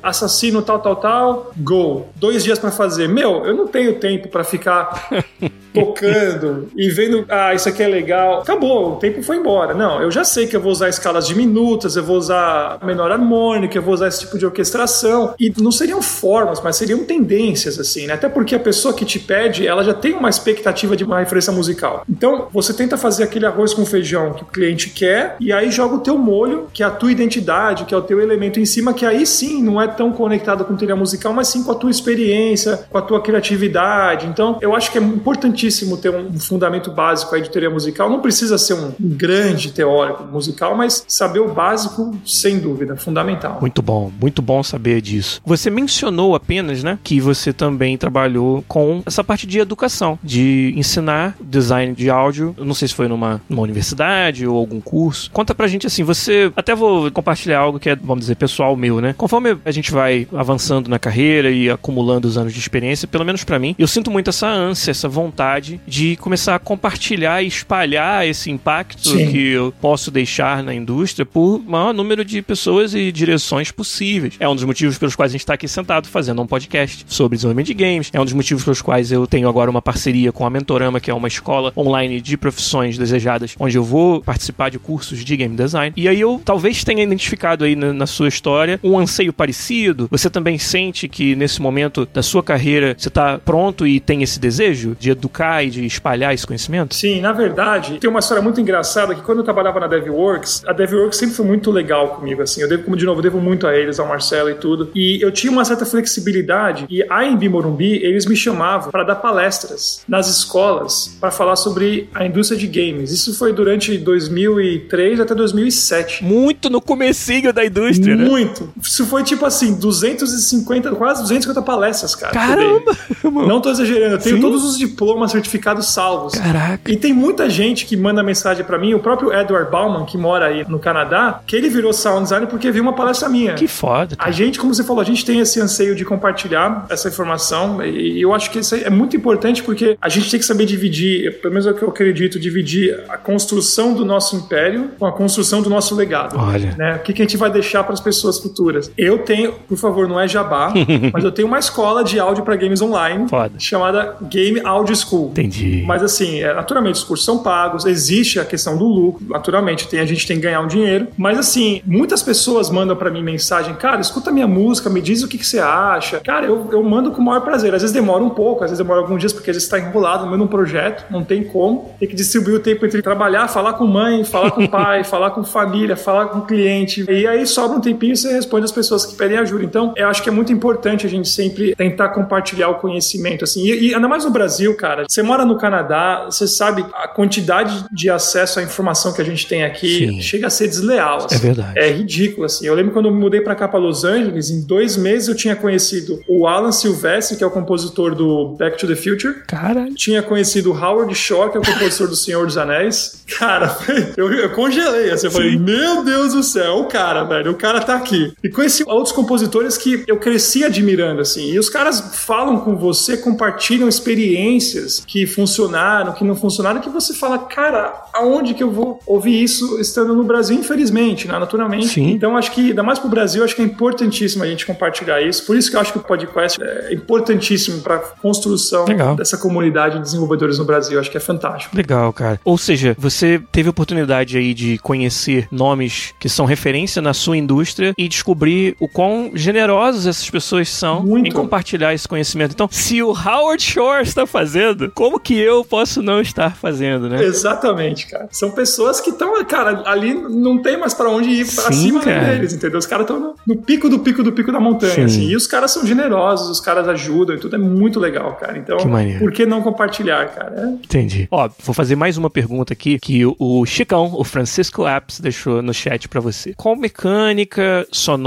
[0.03, 2.07] assassino tal, tal, tal, go.
[2.17, 3.09] Dois dias para fazer.
[3.09, 5.09] Meu, eu não tenho tempo para ficar
[5.77, 8.41] tocando e vendo, ah, isso aqui é legal.
[8.41, 9.75] Acabou, o tempo foi embora.
[9.75, 13.77] Não, eu já sei que eu vou usar escalas diminutas, eu vou usar menor harmônica,
[13.77, 15.35] eu vou usar esse tipo de orquestração.
[15.39, 18.15] E não seriam formas, mas seriam tendências, assim, né?
[18.15, 21.53] Até porque a pessoa que te pede, ela já tem uma expectativa de uma referência
[21.53, 22.05] musical.
[22.09, 25.97] Então, você tenta fazer aquele arroz com feijão que o cliente quer e aí joga
[25.97, 28.95] o teu molho, que é a tua identidade, que é o teu elemento em cima,
[28.95, 31.91] que aí sim não é tão conectado com teoria musical, mas sim com a tua
[31.91, 34.27] experiência, com a tua criatividade.
[34.27, 38.11] Então, eu acho que é importantíssimo ter um fundamento básico aí de teoria musical.
[38.11, 43.59] Não precisa ser um grande teórico musical, mas saber o básico, sem dúvida, fundamental.
[43.61, 45.41] Muito bom, muito bom saber disso.
[45.45, 51.37] Você mencionou apenas, né, que você também trabalhou com essa parte de educação, de ensinar
[51.41, 52.55] design de áudio.
[52.59, 55.31] Eu não sei se foi numa, numa universidade ou algum curso.
[55.31, 56.51] Conta pra gente assim, você.
[56.57, 59.15] Até vou compartilhar algo que é, vamos dizer, pessoal meu, né?
[59.17, 63.45] Conforme a gente vai avançando na carreira e acumulando os anos de experiência, pelo menos
[63.45, 68.27] para mim, eu sinto muito essa ânsia, essa vontade de começar a compartilhar e espalhar
[68.27, 69.31] esse impacto Sim.
[69.31, 74.35] que eu posso deixar na indústria por maior número de pessoas e direções possíveis.
[74.39, 77.37] É um dos motivos pelos quais a gente está aqui sentado fazendo um podcast sobre
[77.37, 78.11] desenvolvimento de games.
[78.13, 81.11] É um dos motivos pelos quais eu tenho agora uma parceria com a Mentorama, que
[81.11, 85.57] é uma escola online de profissões desejadas, onde eu vou participar de cursos de game
[85.57, 85.93] design.
[85.97, 90.09] E aí eu talvez tenha identificado aí na, na sua história um anseio parecido.
[90.11, 94.39] Você também sente que nesse momento da sua carreira você está pronto e tem esse
[94.39, 96.95] desejo de educar e de espalhar esse conhecimento?
[96.95, 100.73] Sim, na verdade, tem uma história muito engraçada que quando eu trabalhava na DevWorks, a
[100.73, 102.63] DevWorks sempre foi muito legal comigo, assim.
[102.63, 104.91] Eu devo, como de novo, devo muito a eles, ao Marcelo e tudo.
[104.95, 109.17] E eu tinha uma certa flexibilidade e a Embi Morumbi, eles me chamavam para dar
[109.17, 113.11] palestras nas escolas para falar sobre a indústria de games.
[113.11, 116.25] Isso foi durante 2003 até 2007.
[116.25, 118.25] Muito no comecinho da indústria, né?
[118.25, 118.65] Muito.
[118.65, 118.71] Né?
[118.81, 122.33] Isso foi tipo assim, 250, quase 250 palestras, cara.
[122.33, 122.97] Caramba!
[123.25, 124.43] Não tô exagerando, eu tenho Sim.
[124.43, 126.35] todos os diplomas certificados salvos.
[126.35, 126.91] Caraca.
[126.91, 130.47] E tem muita gente que manda mensagem para mim, o próprio Edward Bauman, que mora
[130.47, 133.55] aí no Canadá, que ele virou sound designer porque viu uma palestra minha.
[133.55, 134.17] Que foda.
[134.17, 134.29] Cara.
[134.29, 138.21] A gente, como você falou, a gente tem esse anseio de compartilhar essa informação e
[138.21, 141.55] eu acho que isso é muito importante porque a gente tem que saber dividir, pelo
[141.55, 145.63] menos é o que eu acredito, dividir a construção do nosso império com a construção
[145.63, 146.37] do nosso legado.
[146.39, 146.75] Olha.
[146.77, 146.97] Né?
[146.97, 148.66] O que, que a gente vai deixar para as pessoas futuras?
[148.97, 150.73] Eu tenho, por favor, não é jabá,
[151.13, 153.59] mas eu tenho uma escola de áudio para games online Foda.
[153.59, 155.31] chamada Game Audio School.
[155.31, 155.85] Entendi.
[155.87, 160.01] Mas assim, é, naturalmente os cursos são pagos, existe a questão do lucro, naturalmente tem,
[160.01, 163.75] a gente tem que ganhar um dinheiro, mas assim, muitas pessoas mandam para mim mensagem,
[163.75, 166.21] cara, escuta minha música, me diz o que, que você acha.
[166.21, 167.75] Cara, eu, eu mando com o maior prazer.
[167.75, 170.25] Às vezes demora um pouco, às vezes demora alguns dias, porque às vezes está enrolado
[170.25, 171.95] no mesmo projeto, não tem como.
[171.99, 175.45] Tem que distribuir o tempo entre trabalhar, falar com mãe, falar com pai, falar com
[175.45, 177.05] família, falar com cliente.
[177.11, 179.65] E aí sobra um tempinho e você responde às pessoas que pedem ajuda.
[179.65, 183.67] Então, eu acho que é muito importante a gente sempre tentar compartilhar o conhecimento, assim.
[183.67, 185.05] E, e ainda mais no Brasil, cara.
[185.09, 189.47] Você mora no Canadá, você sabe a quantidade de acesso à informação que a gente
[189.47, 190.21] tem aqui Sim.
[190.21, 191.27] chega a ser desleal.
[191.27, 191.37] Assim.
[191.37, 191.79] É verdade.
[191.79, 192.67] É ridículo, assim.
[192.67, 195.35] Eu lembro quando eu me mudei para cá para Los Angeles, em dois meses eu
[195.35, 199.43] tinha conhecido o Alan Silvestre, que é o compositor do Back to the Future.
[199.47, 199.95] Caralho.
[199.95, 203.25] Tinha conhecido o Howard Shaw, que é o compositor do Senhor dos Anéis.
[203.39, 203.77] Cara,
[204.17, 205.27] eu, eu congelei, assim.
[205.27, 208.33] Eu falei, meu Deus do céu, o cara, velho, o cara tá aqui.
[208.47, 211.51] E conheci outros compositores que eu cresci admirando, assim.
[211.51, 217.13] E os caras falam com você, compartilham experiências que funcionaram, que não funcionaram, que você
[217.13, 220.57] fala, cara, aonde que eu vou ouvir isso estando no Brasil?
[220.57, 221.37] Infelizmente, né?
[221.37, 221.89] naturalmente.
[221.89, 222.13] Sim.
[222.13, 225.45] Então, acho que, ainda mais pro Brasil, acho que é importantíssimo a gente compartilhar isso.
[225.45, 229.17] Por isso que eu acho que o podcast é importantíssimo para construção Legal.
[229.17, 231.01] dessa comunidade de desenvolvedores no Brasil.
[231.01, 231.77] Acho que é fantástico.
[231.77, 232.41] Legal, cara.
[232.45, 237.93] Ou seja, você teve oportunidade aí de conhecer nomes que são referência na sua indústria
[237.99, 238.36] e descobrir
[238.81, 241.29] o quão generosos essas pessoas são Muito.
[241.29, 242.53] em compartilhar esse conhecimento.
[242.53, 247.23] Então, se o Howard Shore está fazendo, como que eu posso não estar fazendo, né?
[247.23, 248.29] Exatamente, cara.
[248.31, 252.35] São pessoas que estão, cara, ali não tem mais para onde ir para cima cara.
[252.35, 252.79] deles, entendeu?
[252.79, 255.29] Os caras estão no, no, pico do pico do pico da montanha, assim.
[255.29, 258.59] E os caras são generosos, os caras ajudam e tudo é muito legal, cara.
[258.59, 260.55] Então, que por que não compartilhar, cara?
[260.57, 260.67] É...
[260.67, 261.29] Entendi.
[261.31, 265.73] Ó, vou fazer mais uma pergunta aqui que o Chicão, o Francisco Apps, deixou no
[265.73, 266.55] chat para você.
[266.55, 268.26] Qual mecânica sonora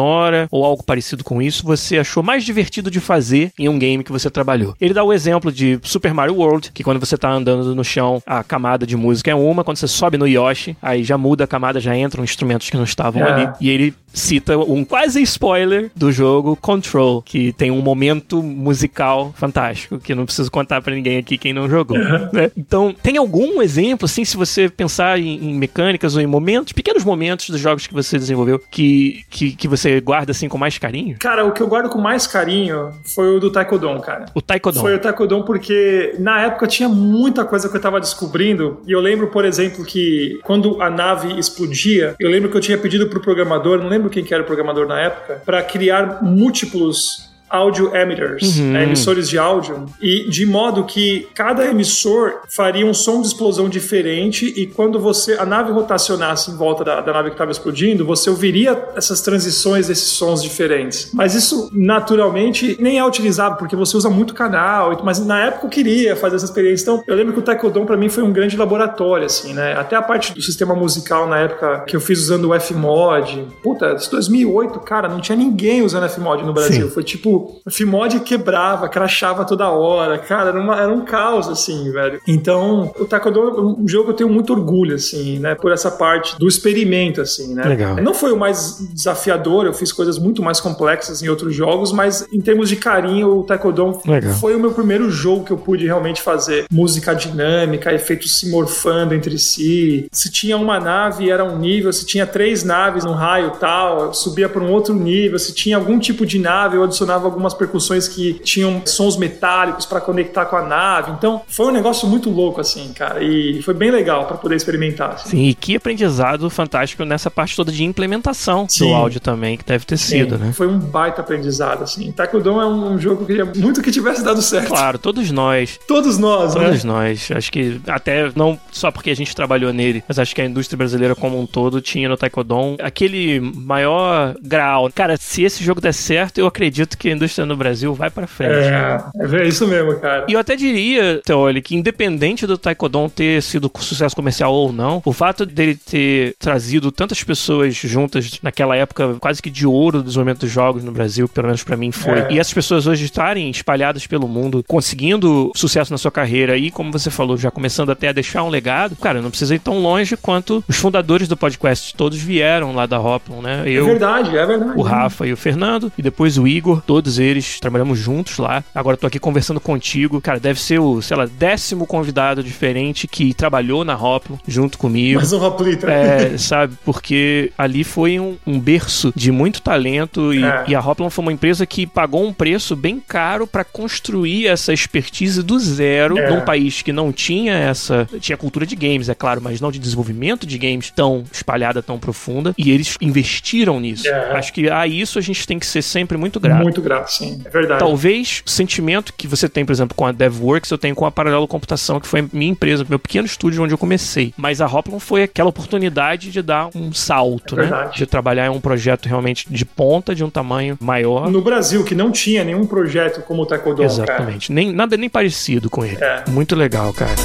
[0.51, 4.11] ou algo parecido com isso você achou mais divertido de fazer em um game que
[4.11, 4.75] você trabalhou?
[4.79, 8.21] Ele dá o exemplo de Super Mario World, que quando você tá andando no chão,
[8.25, 11.47] a camada de música é uma, quando você sobe no Yoshi, aí já muda a
[11.47, 13.31] camada, já entram instrumentos que não estavam É.
[13.31, 13.49] ali.
[13.61, 19.99] E ele cita um quase spoiler do jogo Control, que tem um momento musical fantástico,
[19.99, 21.97] que não preciso contar pra ninguém aqui quem não jogou.
[22.33, 22.51] né?
[22.57, 27.03] Então, tem algum exemplo, assim, se você pensar em, em mecânicas ou em momentos, pequenos
[27.03, 31.17] momentos dos jogos que você desenvolveu, que, que, que você guarda, assim, com mais carinho?
[31.19, 34.25] Cara, o que eu guardo com mais carinho foi o do Taekwondo, cara.
[34.33, 34.79] O Taekwondo.
[34.79, 38.81] Foi o Taekwondo porque na época tinha muita coisa que eu tava descobrindo.
[38.85, 42.77] E eu lembro, por exemplo, que quando a nave explodia, eu lembro que eu tinha
[42.77, 47.28] pedido pro programador, não lembro quem que era o programador na época, para criar múltiplos
[47.49, 48.71] audio emitters, Uhum.
[48.71, 53.67] né, emissores de áudio, e de modo que cada emissor faria um som de explosão
[53.69, 58.05] diferente e quando você a nave rotacionasse em volta da, da nave que estava explodindo,
[58.05, 61.11] você ouviria essas transições desses sons diferentes.
[61.13, 65.69] Mas isso naturalmente nem é utilizado porque você usa muito canal, mas na época eu
[65.69, 66.83] queria fazer essa experiência.
[66.83, 69.73] Então, eu lembro que o Taekwondo para mim foi um grande laboratório assim, né?
[69.73, 73.47] Até a parte do sistema musical na época que eu fiz usando o Fmod.
[73.61, 76.87] Puta, isso 2008, cara, não tinha ninguém usando Fmod no Brasil.
[76.87, 76.93] Sim.
[76.93, 81.91] Foi tipo tipo, Fimod quebrava, crachava toda hora, cara, era, uma, era um caos, assim,
[81.91, 82.19] velho.
[82.27, 85.91] Então, o Taekwondo é um jogo que eu tenho muito orgulho, assim, né, por essa
[85.91, 87.63] parte do experimento, assim, né.
[87.63, 87.95] Legal.
[87.97, 92.27] Não foi o mais desafiador, eu fiz coisas muito mais complexas em outros jogos, mas
[92.33, 94.33] em termos de carinho, o Taekwondo Legal.
[94.33, 99.13] foi o meu primeiro jogo que eu pude realmente fazer música dinâmica, efeitos se morfando
[99.13, 100.07] entre si.
[100.11, 104.49] Se tinha uma nave, era um nível, se tinha três naves num raio tal, subia
[104.49, 105.37] para um outro nível.
[105.39, 110.01] Se tinha algum tipo de nave, eu adicionava algumas percussões que tinham sons metálicos para
[110.01, 111.11] conectar com a nave.
[111.11, 113.23] Então, foi um negócio muito louco, assim, cara.
[113.23, 115.11] E foi bem legal para poder experimentar.
[115.11, 115.29] assim.
[115.29, 118.93] Sim, e que aprendizado fantástico nessa parte toda de implementação do Sim.
[118.93, 120.53] áudio também, que deve ter sido, Sim, né?
[120.53, 122.11] Foi um baita aprendizado, assim.
[122.11, 124.67] Taekwondo é um jogo que eu queria muito que tivesse dado certo.
[124.67, 126.65] Claro, todos nós, Todos nós, né?
[126.65, 127.29] todos nós.
[127.31, 130.77] Acho que até não só porque a gente trabalhou nele, mas acho que a indústria
[130.77, 134.89] brasileira como um todo tinha no Taekwondo aquele maior grau.
[134.93, 138.51] Cara, se esse jogo der certo, eu acredito que indústria no Brasil vai pra frente.
[138.53, 140.25] É, é isso mesmo, cara.
[140.27, 145.01] E eu até diria, Teoli, que independente do Taekwondo ter sido sucesso comercial ou não,
[145.05, 150.03] o fato dele ter trazido tantas pessoas juntas naquela época quase que de ouro do
[150.05, 152.27] desenvolvimento dos jogos no Brasil, pelo menos pra mim foi, É.
[152.31, 156.91] e essas pessoas hoje estarem espalhadas pelo mundo, conseguindo sucesso na sua carreira e, como
[156.91, 160.15] você falou, já começando até a deixar um legado, cara, não precisa ir tão longe
[160.17, 163.63] quanto os fundadores do podcast, todos vieram lá da Hoplon, né?
[163.65, 164.73] É Eu, verdade, é verdade.
[164.75, 168.63] o Rafa e o Fernando, e depois o Igor, todos eles trabalhamos juntos lá.
[168.75, 170.21] Agora tô aqui conversando contigo.
[170.21, 175.17] Cara, deve ser o, sei lá, décimo convidado diferente que trabalhou na Hoplon junto comigo.
[175.19, 175.89] Mais um Hoplita.
[175.89, 180.65] É, sabe, porque ali foi um, um berço de muito talento e, É.
[180.67, 184.73] e a Hoplon foi uma empresa que pagou um preço bem caro pra construir essa
[184.73, 186.29] expertise do zero É.
[186.29, 188.07] num país que não tinha essa.
[188.19, 191.97] Tinha cultura de games, é claro, mas não de desenvolvimento de games tão espalhada, tão
[191.97, 192.53] profunda.
[192.57, 194.07] E eles investiram nisso.
[194.07, 194.31] É.
[194.37, 196.61] Acho que a isso a gente tem que ser sempre muito grato.
[196.63, 197.41] Muito grato, sim.
[197.45, 197.79] É verdade.
[197.79, 201.11] Talvez o sentimento que você tem, por exemplo, com a DevWorks, eu tenho com a
[201.11, 204.33] Paralelo Computação, que foi minha empresa, meu pequeno estúdio onde eu comecei.
[204.37, 207.61] Mas a Hoplon foi aquela oportunidade de dar um salto, É né?
[207.63, 207.97] verdade.
[207.97, 211.29] De trabalhar em um projeto realmente de ponta, de um tamanho maior.
[211.29, 213.91] No Brasil, que não tinha nenhum projeto como o Taekwondo, cara.
[213.91, 214.51] Exatamente.
[214.51, 215.97] Nem, nada nem parecido com ele.
[216.01, 216.23] É.
[216.29, 217.15] Muito legal, cara.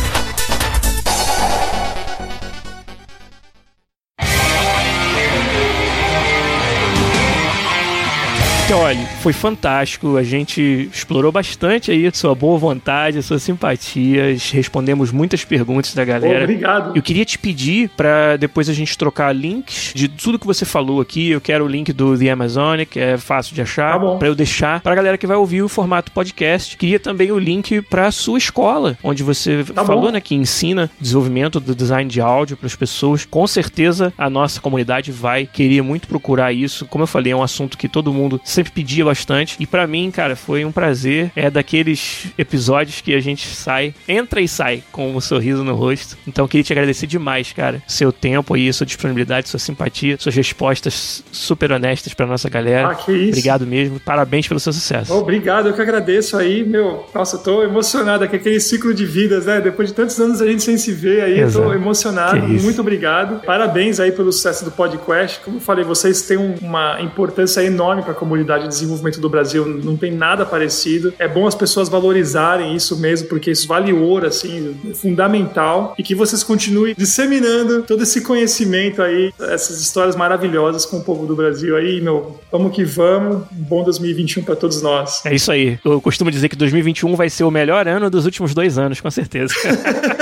[8.67, 10.17] Então, olha, foi fantástico.
[10.17, 14.35] A gente explorou bastante aí a sua boa vontade, a sua simpatia.
[14.55, 16.45] Respondemos muitas perguntas da galera.
[16.45, 16.97] Obrigado.
[16.97, 20.99] Eu queria te pedir pra depois a gente trocar links de tudo que você falou
[21.03, 21.29] aqui.
[21.29, 24.17] Eu quero o link do The Amazonic, que é fácil de achar, Tá.
[24.17, 26.79] Pra eu deixar pra galera que vai ouvir o formato podcast.
[26.79, 30.11] Queria também o link pra sua escola, onde você Tá falou, bom.
[30.13, 33.27] né, que ensina desenvolvimento do design de áudio para as pessoas.
[33.27, 36.87] Com certeza a nossa comunidade vai querer muito procurar isso.
[36.87, 39.57] Como eu falei, é um assunto que todo mundo sempre pedia bastante.
[39.61, 41.31] E pra mim, cara, foi um prazer.
[41.37, 46.17] É daqueles episódios que a gente sai, entra e sai com um sorriso no rosto.
[46.27, 47.83] Então, eu queria te agradecer demais, cara.
[47.87, 52.89] Seu tempo aí, sua disponibilidade, sua simpatia, suas respostas super honestas pra nossa galera.
[52.91, 53.29] Ah, que isso.
[53.31, 54.01] Obrigado mesmo.
[54.01, 55.13] Parabéns pelo seu sucesso.
[55.15, 57.07] Obrigado, eu que agradeço aí, meu.
[57.15, 59.61] Nossa, eu tô emocionado aqui, aquele ciclo de vidas, né?
[59.61, 61.67] Depois de tantos anos a gente sem se ver aí, eu Exato.
[61.67, 62.39] tô emocionado.
[62.49, 63.41] Muito obrigado.
[63.45, 65.41] Parabéns aí pelo sucesso do podcast.
[65.45, 69.29] Como eu falei, vocês têm um- uma importância enorme para a comunidade de desenvolvimento do
[69.29, 69.67] Brasil.
[69.67, 71.15] Não tem nada parecido.
[71.19, 75.95] É bom as pessoas valorizarem isso mesmo, porque isso vale ouro, assim, é fundamental.
[75.99, 81.27] E que vocês continuem disseminando todo esse conhecimento aí, essas histórias maravilhosas com o povo
[81.27, 82.39] do Brasil aí, meu.
[82.53, 83.43] Vamos que vamos.
[83.53, 85.25] Um bom 2021 para todos nós.
[85.25, 85.79] É isso aí.
[85.85, 89.11] Eu costumo dizer que 2021 vai ser o melhor ano dos últimos dois anos, com
[89.11, 89.55] certeza.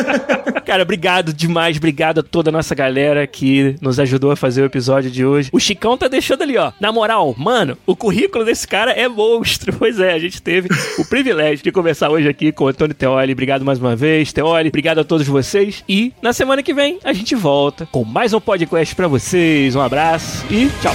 [0.65, 4.67] Cara, obrigado demais, obrigado a toda a nossa galera que nos ajudou a fazer o
[4.67, 5.51] episódio de hoje.
[5.53, 6.73] O Chicão tá deixando ali, ó.
[6.81, 9.73] Na moral, mano, o currículo desse cara é monstro.
[9.83, 13.33] Pois é, a gente teve o privilégio de conversar hoje aqui com o Antônio Teoli.
[13.33, 14.69] Obrigado mais uma vez, Teoli.
[14.69, 15.83] Obrigado a todos vocês.
[15.89, 19.75] E na semana que vem a gente volta com mais um podcast pra vocês.
[19.75, 20.95] Um abraço e tchau.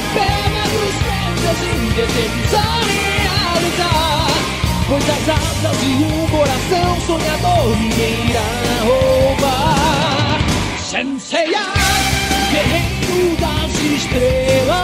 [4.88, 8.67] Pois as asas de um coração sonhador ninguém irá
[11.28, 11.68] estrellas,
[12.52, 14.78] que en dudas estrellas.